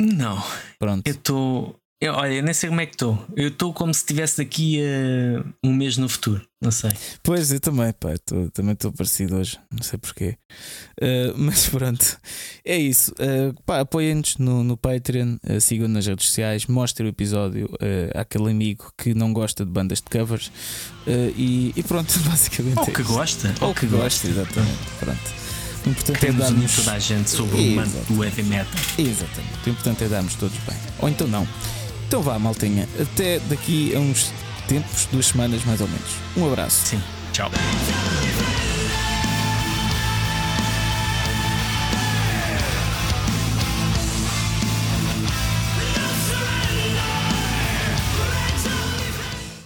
[0.00, 0.42] Não.
[0.78, 1.06] Pronto.
[1.06, 3.18] Eu estou eu, olha, eu nem sei como é que estou.
[3.36, 6.46] Eu estou como se estivesse daqui a um mês no futuro.
[6.62, 6.90] Não sei.
[7.24, 8.16] Pois, eu também, pá.
[8.24, 9.58] Tô, também estou parecido hoje.
[9.68, 10.36] Não sei porquê.
[11.02, 12.16] Uh, mas pronto.
[12.64, 13.12] É isso.
[13.12, 15.38] Uh, pá, apoiem-nos no, no Patreon.
[15.44, 16.66] Uh, sigam nas redes sociais.
[16.66, 20.52] Mostrem o episódio uh, àquele amigo que não gosta de bandas de covers.
[21.36, 22.78] E, e, pronto, basicamente.
[22.78, 23.52] Ou é que gosta.
[23.60, 24.78] Ou, Ou que, que gosta, exatamente.
[25.00, 25.48] Pronto.
[25.84, 26.76] O importante é Temos darmos.
[26.76, 28.80] toda a gente sobre o manto do heavy metal.
[28.98, 29.66] Exatamente.
[29.66, 30.76] O importante é darmos todos bem.
[31.00, 31.46] Ou então não.
[32.08, 32.88] Então vá, maltinha.
[32.98, 34.32] Até daqui a uns
[34.66, 36.10] tempos, duas semanas mais ou menos.
[36.36, 36.86] Um abraço.
[36.86, 37.02] Sim.
[37.34, 37.50] Tchau.